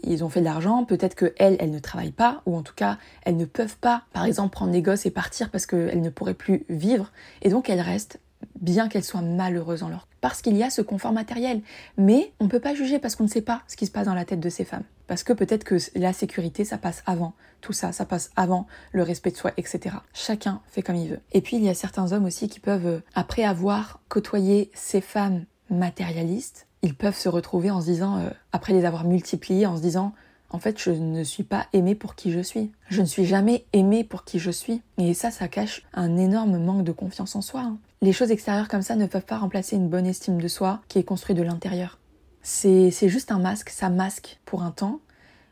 ils 0.04 0.24
ont 0.24 0.30
fait 0.30 0.42
de 0.42 0.46
l'argent, 0.46 0.84
peut-être 0.86 1.16
qu'elles, 1.16 1.56
elles 1.60 1.72
ne 1.72 1.80
travaillent 1.80 2.12
pas, 2.12 2.42
ou 2.46 2.56
en 2.56 2.62
tout 2.62 2.74
cas, 2.76 2.98
elles 3.24 3.38
ne 3.38 3.46
peuvent 3.46 3.78
pas, 3.78 4.04
par 4.12 4.26
exemple, 4.26 4.52
prendre 4.52 4.72
des 4.72 4.82
gosses 4.82 5.06
et 5.06 5.12
partir 5.12 5.50
parce 5.50 5.66
qu'elles 5.66 6.02
ne 6.02 6.10
pourraient 6.10 6.34
plus 6.34 6.66
vivre, 6.70 7.12
et 7.42 7.50
donc 7.50 7.70
elles 7.70 7.82
restent, 7.82 8.20
bien 8.60 8.90
qu'elles 8.90 9.04
soient 9.04 9.22
malheureuses 9.22 9.84
en 9.84 9.90
leur... 9.90 10.08
Parce 10.20 10.42
qu'il 10.42 10.56
y 10.58 10.64
a 10.64 10.70
ce 10.70 10.82
confort 10.82 11.12
matériel. 11.12 11.62
Mais 11.98 12.32
on 12.40 12.46
ne 12.46 12.50
peut 12.50 12.60
pas 12.60 12.74
juger 12.74 13.00
parce 13.00 13.16
qu'on 13.16 13.24
ne 13.24 13.30
sait 13.30 13.42
pas 13.42 13.62
ce 13.68 13.76
qui 13.76 13.86
se 13.86 13.92
passe 13.92 14.06
dans 14.06 14.14
la 14.14 14.26
tête 14.26 14.40
de 14.40 14.50
ces 14.50 14.64
femmes. 14.64 14.84
Parce 15.08 15.24
que 15.24 15.34
peut-être 15.34 15.64
que 15.64 15.78
la 15.96 16.14
sécurité, 16.14 16.66
ça 16.66 16.78
passe 16.78 17.04
avant 17.06 17.34
tout 17.62 17.74
ça, 17.74 17.92
ça 17.92 18.06
passe 18.06 18.30
avant 18.36 18.68
le 18.92 19.04
respect 19.04 19.32
de 19.32 19.38
soi, 19.38 19.52
etc. 19.58 19.96
Chacun 20.14 20.62
fait 20.68 20.82
comme 20.82 20.98
il 20.98 21.10
veut. 21.10 21.20
Et 21.32 21.42
puis, 21.42 21.58
il 21.58 21.64
y 21.64 21.70
a 21.70 21.74
certains 21.74 22.12
hommes 22.12 22.26
aussi 22.26 22.50
qui 22.50 22.60
peuvent, 22.60 22.86
euh, 22.86 23.00
après 23.16 23.44
avoir 23.44 24.02
côtoyé 24.10 24.70
ces 24.74 25.02
femmes 25.02 25.46
matérialistes, 25.70 26.68
ils 26.82 26.94
peuvent 26.94 27.18
se 27.18 27.30
retrouver 27.30 27.72
en 27.72 27.80
se 27.80 27.86
disant, 27.86 28.18
euh, 28.18 28.30
après 28.52 28.74
les 28.74 28.86
avoir 28.86 29.06
multipliés, 29.06 29.66
en 29.66 29.78
se 29.78 29.82
disant, 29.82 30.14
en 30.50 30.60
fait, 30.60 30.80
je 30.80 30.92
ne 30.92 31.24
suis 31.24 31.44
pas 31.44 31.66
aimé 31.74 31.96
pour 31.96 32.16
qui 32.16 32.32
je 32.32 32.42
suis. 32.42 32.72
Je 32.90 33.02
ne 33.02 33.08
suis 33.08 33.26
jamais 33.26 33.66
aimé 33.74 34.04
pour 34.04 34.24
qui 34.24 34.38
je 34.38 34.52
suis. 34.52 34.82
Et 35.00 35.14
ça, 35.16 35.32
ça 35.32 35.48
cache 35.48 35.84
un 35.94 36.16
énorme 36.18 36.60
manque 36.60 36.84
de 36.84 36.92
confiance 36.92 37.36
en 37.36 37.42
soi. 37.42 37.62
Hein. 37.62 37.78
Les 38.02 38.14
choses 38.14 38.30
extérieures 38.30 38.68
comme 38.68 38.84
ça 38.84 38.96
ne 38.96 39.08
peuvent 39.08 39.26
pas 39.26 39.40
remplacer 39.40 39.78
une 39.78 39.90
bonne 39.90 40.06
estime 40.06 40.40
de 40.40 40.48
soi 40.48 40.82
qui 40.90 41.00
est 41.00 41.04
construite 41.04 41.38
de 41.38 41.44
l'intérieur. 41.44 41.98
C'est 42.44 42.92
juste 43.08 43.32
un 43.32 43.40
masque, 43.40 43.70
ça 43.70 43.90
masque 43.90 44.40
pour 44.46 44.64
un 44.64 44.72
temps, 44.72 45.00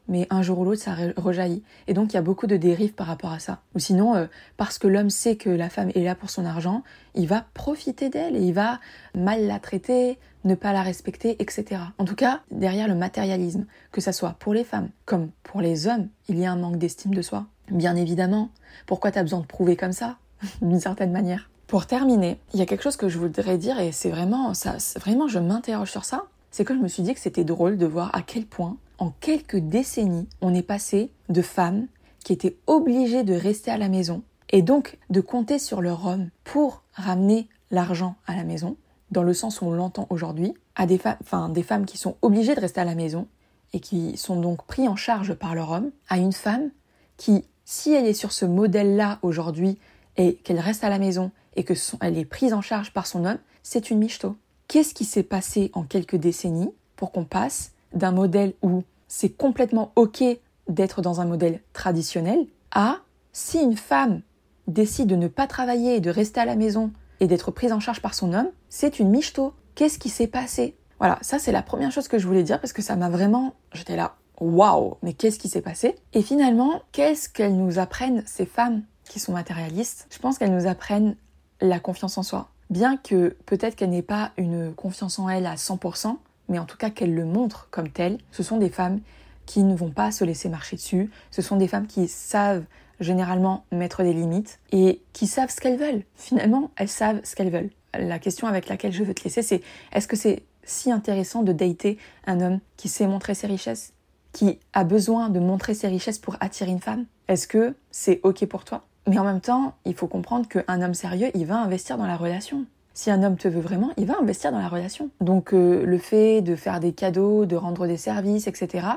mais 0.09 0.27
un 0.29 0.41
jour 0.41 0.59
ou 0.59 0.65
l'autre, 0.65 0.81
ça 0.81 0.95
rejaillit. 1.15 1.63
Et 1.87 1.93
donc, 1.93 2.11
il 2.11 2.15
y 2.15 2.19
a 2.19 2.21
beaucoup 2.21 2.47
de 2.47 2.57
dérives 2.57 2.93
par 2.93 3.07
rapport 3.07 3.31
à 3.31 3.39
ça. 3.39 3.61
Ou 3.75 3.79
sinon, 3.79 4.15
euh, 4.15 4.25
parce 4.57 4.77
que 4.77 4.87
l'homme 4.87 5.09
sait 5.09 5.37
que 5.37 5.49
la 5.49 5.69
femme 5.69 5.89
est 5.95 6.03
là 6.03 6.15
pour 6.15 6.29
son 6.29 6.45
argent, 6.45 6.83
il 7.15 7.27
va 7.27 7.45
profiter 7.53 8.09
d'elle 8.09 8.35
et 8.35 8.41
il 8.41 8.53
va 8.53 8.79
mal 9.15 9.47
la 9.47 9.59
traiter, 9.59 10.19
ne 10.43 10.53
pas 10.53 10.73
la 10.73 10.81
respecter, 10.81 11.37
etc. 11.39 11.81
En 11.97 12.03
tout 12.03 12.15
cas, 12.15 12.41
derrière 12.51 12.89
le 12.89 12.95
matérialisme, 12.95 13.65
que 13.93 14.01
ça 14.01 14.11
soit 14.11 14.35
pour 14.39 14.53
les 14.53 14.65
femmes 14.65 14.89
comme 15.05 15.29
pour 15.43 15.61
les 15.61 15.87
hommes, 15.87 16.09
il 16.27 16.37
y 16.39 16.45
a 16.45 16.51
un 16.51 16.57
manque 16.57 16.77
d'estime 16.77 17.13
de 17.13 17.21
soi. 17.21 17.45
Bien 17.69 17.95
évidemment. 17.95 18.49
Pourquoi 18.85 19.11
tu 19.11 19.19
as 19.19 19.23
besoin 19.23 19.39
de 19.39 19.45
prouver 19.45 19.77
comme 19.77 19.93
ça 19.93 20.17
D'une 20.61 20.79
certaine 20.79 21.11
manière? 21.11 21.49
Pour 21.67 21.85
terminer, 21.85 22.37
il 22.53 22.59
y 22.59 22.63
a 22.63 22.65
quelque 22.65 22.83
chose 22.83 22.97
que 22.97 23.07
je 23.07 23.17
voudrais 23.17 23.57
dire 23.57 23.79
et 23.79 23.93
c'est 23.93 24.09
vraiment 24.09 24.53
ça, 24.53 24.75
vraiment 24.99 25.29
je 25.29 25.39
m'interroge 25.39 25.89
sur 25.89 26.03
ça. 26.03 26.25
C'est 26.51 26.65
que 26.65 26.75
je 26.75 26.79
me 26.79 26.87
suis 26.87 27.03
dit 27.03 27.13
que 27.13 27.19
c'était 27.19 27.43
drôle 27.45 27.77
de 27.77 27.85
voir 27.85 28.13
à 28.13 28.21
quel 28.21 28.45
point 28.45 28.77
en 28.97 29.11
quelques 29.19 29.57
décennies, 29.57 30.27
on 30.41 30.53
est 30.53 30.61
passé 30.61 31.09
de 31.29 31.41
femmes 31.41 31.87
qui 32.23 32.33
étaient 32.33 32.57
obligées 32.67 33.23
de 33.23 33.33
rester 33.33 33.71
à 33.71 33.77
la 33.77 33.89
maison 33.89 34.21
et 34.51 34.61
donc 34.61 34.99
de 35.09 35.21
compter 35.21 35.57
sur 35.57 35.81
leur 35.81 36.05
homme 36.05 36.29
pour 36.43 36.83
ramener 36.93 37.47
l'argent 37.71 38.15
à 38.27 38.35
la 38.35 38.43
maison, 38.43 38.77
dans 39.09 39.23
le 39.23 39.33
sens 39.33 39.61
où 39.61 39.65
on 39.65 39.71
l'entend 39.71 40.05
aujourd'hui, 40.09 40.53
à 40.75 40.85
des, 40.85 40.99
femmes, 40.99 41.53
des 41.53 41.63
femmes 41.63 41.85
qui 41.85 41.97
sont 41.97 42.15
obligées 42.21 42.53
de 42.53 42.61
rester 42.61 42.81
à 42.81 42.85
la 42.85 42.95
maison 42.95 43.27
et 43.73 43.79
qui 43.79 44.17
sont 44.17 44.39
donc 44.39 44.65
pris 44.67 44.87
en 44.87 44.95
charge 44.95 45.33
par 45.33 45.55
leur 45.55 45.71
homme, 45.71 45.91
à 46.09 46.17
une 46.17 46.33
femme 46.33 46.69
qui, 47.17 47.45
si 47.65 47.93
elle 47.93 48.05
est 48.05 48.13
sur 48.13 48.31
ce 48.31 48.45
modèle-là 48.45 49.19
aujourd'hui 49.21 49.79
et 50.17 50.35
qu'elle 50.35 50.59
reste 50.59 50.83
à 50.83 50.89
la 50.89 50.99
maison 50.99 51.31
et 51.55 51.63
que 51.63 51.73
est 51.73 52.25
prise 52.25 52.53
en 52.53 52.61
charge 52.61 52.93
par 52.93 53.07
son 53.07 53.25
homme, 53.25 53.39
c'est 53.63 53.89
une 53.89 53.99
michto. 53.99 54.35
Qu'est-ce 54.71 54.93
qui 54.93 55.03
s'est 55.03 55.21
passé 55.21 55.69
en 55.73 55.83
quelques 55.83 56.15
décennies 56.15 56.73
pour 56.95 57.11
qu'on 57.11 57.25
passe 57.25 57.73
d'un 57.91 58.13
modèle 58.13 58.53
où 58.61 58.83
c'est 59.09 59.27
complètement 59.27 59.91
ok 59.97 60.23
d'être 60.69 61.01
dans 61.01 61.19
un 61.19 61.25
modèle 61.25 61.59
traditionnel 61.73 62.47
à 62.71 62.99
si 63.33 63.59
une 63.59 63.75
femme 63.75 64.21
décide 64.67 65.09
de 65.09 65.17
ne 65.17 65.27
pas 65.27 65.45
travailler 65.45 65.97
et 65.97 65.99
de 65.99 66.09
rester 66.09 66.39
à 66.39 66.45
la 66.45 66.55
maison 66.55 66.89
et 67.19 67.27
d'être 67.27 67.51
prise 67.51 67.73
en 67.73 67.81
charge 67.81 68.01
par 68.01 68.13
son 68.13 68.31
homme, 68.31 68.47
c'est 68.69 68.99
une 68.99 69.09
michto. 69.09 69.53
Qu'est-ce 69.75 69.99
qui 69.99 70.07
s'est 70.07 70.27
passé? 70.27 70.77
Voilà, 70.99 71.19
ça 71.21 71.37
c'est 71.37 71.51
la 71.51 71.63
première 71.63 71.91
chose 71.91 72.07
que 72.07 72.17
je 72.17 72.25
voulais 72.25 72.43
dire 72.43 72.61
parce 72.61 72.71
que 72.71 72.81
ça 72.81 72.95
m'a 72.95 73.09
vraiment... 73.09 73.55
J'étais 73.73 73.97
là, 73.97 74.15
waouh, 74.39 74.95
mais 75.03 75.11
qu'est-ce 75.11 75.37
qui 75.37 75.49
s'est 75.49 75.59
passé? 75.59 75.97
Et 76.13 76.21
finalement, 76.21 76.81
qu'est-ce 76.93 77.27
qu'elles 77.27 77.57
nous 77.57 77.77
apprennent, 77.77 78.23
ces 78.25 78.45
femmes 78.45 78.83
qui 79.03 79.19
sont 79.19 79.33
matérialistes? 79.33 80.07
Je 80.09 80.19
pense 80.19 80.37
qu'elles 80.37 80.55
nous 80.55 80.67
apprennent 80.67 81.17
la 81.59 81.81
confiance 81.81 82.17
en 82.17 82.23
soi. 82.23 82.47
Bien 82.71 82.95
que 82.95 83.35
peut-être 83.45 83.75
qu'elle 83.75 83.89
n'ait 83.89 84.01
pas 84.01 84.31
une 84.37 84.73
confiance 84.73 85.19
en 85.19 85.27
elle 85.27 85.45
à 85.45 85.55
100%, 85.55 86.15
mais 86.47 86.57
en 86.57 86.63
tout 86.63 86.77
cas 86.77 86.89
qu'elle 86.89 87.13
le 87.13 87.25
montre 87.25 87.67
comme 87.69 87.89
telle, 87.89 88.17
ce 88.31 88.43
sont 88.43 88.55
des 88.55 88.69
femmes 88.69 89.01
qui 89.45 89.63
ne 89.63 89.75
vont 89.75 89.89
pas 89.89 90.13
se 90.13 90.23
laisser 90.23 90.47
marcher 90.47 90.77
dessus, 90.77 91.11
ce 91.31 91.41
sont 91.41 91.57
des 91.57 91.67
femmes 91.67 91.85
qui 91.85 92.07
savent 92.07 92.63
généralement 93.01 93.65
mettre 93.73 94.03
des 94.03 94.13
limites 94.13 94.59
et 94.71 95.01
qui 95.11 95.27
savent 95.27 95.49
ce 95.49 95.59
qu'elles 95.59 95.77
veulent. 95.77 96.03
Finalement, 96.15 96.71
elles 96.77 96.87
savent 96.87 97.19
ce 97.25 97.35
qu'elles 97.35 97.49
veulent. 97.49 97.71
La 97.93 98.19
question 98.19 98.47
avec 98.47 98.69
laquelle 98.69 98.93
je 98.93 99.03
veux 99.03 99.13
te 99.13 99.25
laisser, 99.25 99.41
c'est 99.41 99.61
est-ce 99.91 100.07
que 100.07 100.15
c'est 100.15 100.43
si 100.63 100.93
intéressant 100.93 101.43
de 101.43 101.51
dater 101.51 101.97
un 102.25 102.39
homme 102.39 102.59
qui 102.77 102.87
sait 102.87 103.05
montrer 103.05 103.35
ses 103.35 103.47
richesses, 103.47 103.91
qui 104.31 104.59
a 104.71 104.85
besoin 104.85 105.29
de 105.29 105.41
montrer 105.41 105.73
ses 105.73 105.89
richesses 105.89 106.19
pour 106.19 106.37
attirer 106.39 106.71
une 106.71 106.79
femme? 106.79 107.05
Est-ce 107.27 107.49
que 107.49 107.75
c'est 107.91 108.21
ok 108.23 108.45
pour 108.45 108.63
toi? 108.63 108.85
Mais 109.07 109.17
en 109.17 109.23
même 109.23 109.41
temps, 109.41 109.73
il 109.85 109.95
faut 109.95 110.07
comprendre 110.07 110.47
qu'un 110.47 110.81
homme 110.81 110.93
sérieux, 110.93 111.31
il 111.33 111.45
va 111.45 111.57
investir 111.57 111.97
dans 111.97 112.05
la 112.05 112.17
relation. 112.17 112.65
Si 112.93 113.09
un 113.09 113.23
homme 113.23 113.37
te 113.37 113.47
veut 113.47 113.61
vraiment, 113.61 113.91
il 113.97 114.05
va 114.05 114.19
investir 114.19 114.51
dans 114.51 114.59
la 114.59 114.67
relation. 114.67 115.09
Donc 115.21 115.53
euh, 115.53 115.85
le 115.85 115.97
fait 115.97 116.41
de 116.41 116.55
faire 116.55 116.79
des 116.79 116.93
cadeaux, 116.93 117.45
de 117.45 117.55
rendre 117.55 117.87
des 117.87 117.97
services, 117.97 118.47
etc., 118.47 118.87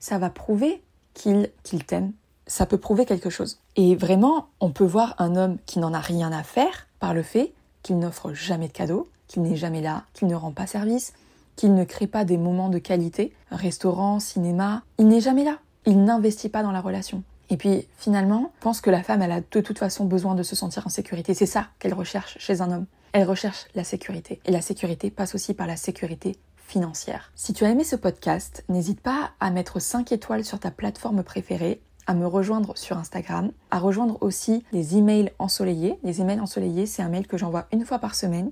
ça 0.00 0.18
va 0.18 0.30
prouver 0.30 0.82
qu'il 1.14 1.50
qu'il 1.62 1.84
t'aime, 1.84 2.12
ça 2.46 2.66
peut 2.66 2.78
prouver 2.78 3.06
quelque 3.06 3.30
chose. 3.30 3.60
Et 3.76 3.94
vraiment, 3.94 4.48
on 4.60 4.70
peut 4.70 4.84
voir 4.84 5.14
un 5.18 5.36
homme 5.36 5.58
qui 5.66 5.78
n'en 5.78 5.94
a 5.94 6.00
rien 6.00 6.32
à 6.32 6.42
faire 6.42 6.88
par 6.98 7.14
le 7.14 7.22
fait 7.22 7.52
qu'il 7.82 7.98
n'offre 7.98 8.32
jamais 8.32 8.68
de 8.68 8.72
cadeaux, 8.72 9.08
qu'il 9.28 9.42
n'est 9.42 9.56
jamais 9.56 9.82
là, 9.82 10.04
qu'il 10.14 10.28
ne 10.28 10.34
rend 10.34 10.50
pas 10.50 10.66
service, 10.66 11.12
qu'il 11.56 11.74
ne 11.74 11.84
crée 11.84 12.06
pas 12.06 12.24
des 12.24 12.38
moments 12.38 12.68
de 12.68 12.78
qualité, 12.78 13.32
restaurant, 13.50 14.20
cinéma, 14.20 14.82
il 14.98 15.08
n'est 15.08 15.20
jamais 15.20 15.44
là. 15.44 15.58
Il 15.86 16.04
n'investit 16.04 16.48
pas 16.48 16.62
dans 16.62 16.72
la 16.72 16.80
relation. 16.80 17.22
Et 17.50 17.56
puis 17.56 17.86
finalement, 17.96 18.52
pense 18.60 18.80
que 18.80 18.90
la 18.90 19.02
femme, 19.02 19.22
elle 19.22 19.32
a 19.32 19.40
de 19.40 19.60
toute 19.60 19.78
façon 19.78 20.04
besoin 20.04 20.34
de 20.34 20.42
se 20.42 20.56
sentir 20.56 20.86
en 20.86 20.90
sécurité. 20.90 21.34
C'est 21.34 21.46
ça 21.46 21.68
qu'elle 21.78 21.94
recherche 21.94 22.36
chez 22.38 22.60
un 22.60 22.70
homme. 22.70 22.86
Elle 23.12 23.24
recherche 23.24 23.66
la 23.74 23.84
sécurité. 23.84 24.40
Et 24.44 24.52
la 24.52 24.60
sécurité 24.60 25.10
passe 25.10 25.34
aussi 25.34 25.54
par 25.54 25.66
la 25.66 25.76
sécurité 25.76 26.36
financière. 26.56 27.32
Si 27.34 27.54
tu 27.54 27.64
as 27.64 27.70
aimé 27.70 27.84
ce 27.84 27.96
podcast, 27.96 28.64
n'hésite 28.68 29.00
pas 29.00 29.30
à 29.40 29.50
mettre 29.50 29.80
5 29.80 30.12
étoiles 30.12 30.44
sur 30.44 30.60
ta 30.60 30.70
plateforme 30.70 31.22
préférée 31.22 31.80
à 32.06 32.14
me 32.14 32.26
rejoindre 32.26 32.76
sur 32.76 32.96
Instagram, 32.96 33.52
à 33.70 33.78
rejoindre 33.78 34.16
aussi 34.22 34.64
les 34.72 34.96
emails 34.96 35.30
ensoleillés. 35.38 35.98
Les 36.02 36.20
emails 36.20 36.40
ensoleillés, 36.40 36.86
c'est 36.86 37.02
un 37.02 37.08
mail 37.10 37.26
que 37.26 37.36
j'envoie 37.36 37.66
une 37.70 37.84
fois 37.84 37.98
par 37.98 38.14
semaine 38.14 38.50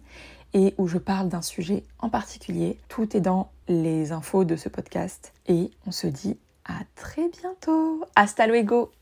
et 0.52 0.74
où 0.78 0.86
je 0.86 0.98
parle 0.98 1.28
d'un 1.28 1.42
sujet 1.42 1.82
en 1.98 2.10
particulier. 2.10 2.78
Tout 2.88 3.16
est 3.16 3.20
dans 3.20 3.50
les 3.68 4.12
infos 4.12 4.44
de 4.44 4.56
ce 4.56 4.68
podcast 4.68 5.32
et 5.46 5.70
on 5.86 5.90
se 5.90 6.06
dit 6.06 6.36
à 6.66 6.84
très 6.94 7.28
bientôt. 7.28 8.04
Hasta 8.14 8.46
luego 8.46 8.92